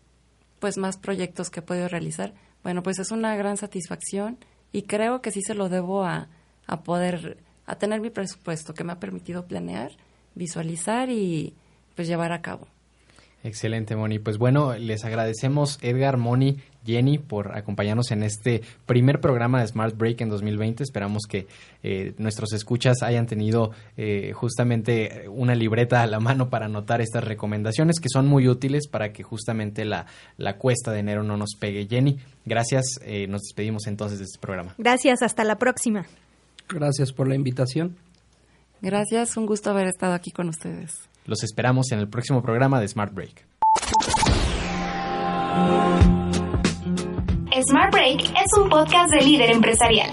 pues 0.60 0.78
más 0.78 0.98
proyectos 0.98 1.50
que 1.50 1.60
he 1.60 1.64
podido 1.64 1.88
realizar 1.88 2.34
bueno, 2.64 2.84
pues 2.84 3.00
es 3.00 3.12
una 3.12 3.36
gran 3.36 3.58
satisfacción 3.58 4.38
y 4.72 4.84
creo 4.84 5.22
que 5.22 5.32
sí 5.32 5.42
se 5.42 5.56
lo 5.56 5.70
debo 5.70 6.04
a, 6.04 6.28
a 6.68 6.84
poder, 6.84 7.38
a 7.66 7.76
tener 7.76 8.02
mi 8.02 8.10
presupuesto 8.10 8.74
que 8.74 8.84
me 8.84 8.94
ha 8.94 9.00
permitido 9.00 9.46
planear, 9.46 9.92
visualizar 10.36 11.10
y 11.10 11.54
pues 11.96 12.08
llevar 12.08 12.32
a 12.32 12.42
cabo. 12.42 12.68
Excelente, 13.44 13.96
Moni. 13.96 14.20
Pues 14.20 14.38
bueno, 14.38 14.76
les 14.76 15.04
agradecemos 15.04 15.80
Edgar, 15.82 16.18
Moni, 16.18 16.60
Jenny 16.86 17.18
por 17.18 17.58
acompañarnos 17.58 18.12
en 18.12 18.24
este 18.24 18.62
primer 18.86 19.20
programa 19.20 19.62
de 19.62 19.68
Smart 19.68 19.98
Break 19.98 20.22
en 20.22 20.30
2020. 20.30 20.84
Esperamos 20.84 21.24
que 21.28 21.48
eh, 21.84 22.14
nuestros 22.18 22.54
escuchas 22.54 23.04
hayan 23.04 23.28
tenido 23.28 23.72
eh, 23.98 24.32
justamente 24.34 25.26
una 25.30 25.56
libreta 25.56 26.02
a 26.02 26.08
la 26.08 26.20
mano 26.20 26.50
para 26.50 26.66
anotar 26.66 27.02
estas 27.02 27.24
recomendaciones 27.24 28.00
que 28.00 28.10
son 28.10 28.28
muy 28.28 28.48
útiles 28.48 28.88
para 28.88 29.14
que 29.14 29.24
justamente 29.24 29.86
la, 29.86 30.06
la 30.38 30.58
cuesta 30.58 30.92
de 30.92 31.00
enero 31.00 31.24
no 31.24 31.38
nos 31.38 31.56
pegue. 31.60 31.88
Jenny, 31.88 32.20
gracias. 32.46 33.00
Eh, 33.04 33.28
nos 33.28 33.42
despedimos 33.42 33.88
entonces 33.88 34.20
de 34.20 34.26
este 34.26 34.40
programa. 34.40 34.76
Gracias, 34.78 35.22
hasta 35.22 35.44
la 35.44 35.58
próxima. 35.58 36.06
Gracias 36.70 37.12
por 37.12 37.28
la 37.28 37.36
invitación. 37.36 37.98
Gracias, 38.82 39.38
un 39.38 39.46
gusto 39.46 39.70
haber 39.70 39.88
estado 39.88 40.14
aquí 40.14 40.32
con 40.32 40.50
ustedes. 40.50 40.92
Los 41.26 41.44
esperamos 41.44 41.92
en 41.92 42.00
el 42.00 42.08
próximo 42.08 42.42
programa 42.42 42.80
de 42.80 42.88
Smart 42.88 43.14
Break. 43.14 43.46
Smart 47.64 47.92
Break 47.92 48.22
es 48.22 48.58
un 48.58 48.70
podcast 48.70 49.12
de 49.12 49.22
líder 49.22 49.52
empresarial. 49.52 50.10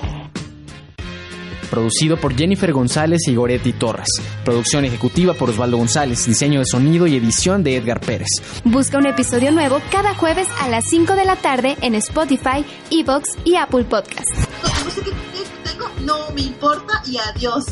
Producido 1.70 2.16
por 2.16 2.34
Jennifer 2.34 2.72
González 2.72 3.20
y 3.28 3.34
Goretti 3.34 3.72
Torres. 3.72 4.08
Producción 4.44 4.84
ejecutiva 4.84 5.34
por 5.34 5.50
Osvaldo 5.50 5.76
González. 5.76 6.26
Diseño 6.26 6.60
de 6.60 6.66
sonido 6.66 7.06
y 7.06 7.16
edición 7.16 7.62
de 7.62 7.76
Edgar 7.76 8.00
Pérez. 8.00 8.28
Busca 8.64 8.98
un 8.98 9.06
episodio 9.06 9.52
nuevo 9.52 9.80
cada 9.90 10.14
jueves 10.14 10.48
a 10.60 10.68
las 10.68 10.84
5 10.88 11.14
de 11.14 11.24
la 11.24 11.36
tarde 11.36 11.76
en 11.80 11.94
Spotify, 11.94 12.64
Evox 12.90 13.36
y 13.44 13.56
Apple 13.56 13.84
tengo, 15.64 15.90
no 16.00 16.30
me 16.34 16.42
importa 16.42 17.02
y 17.06 17.18
adiós. 17.18 17.66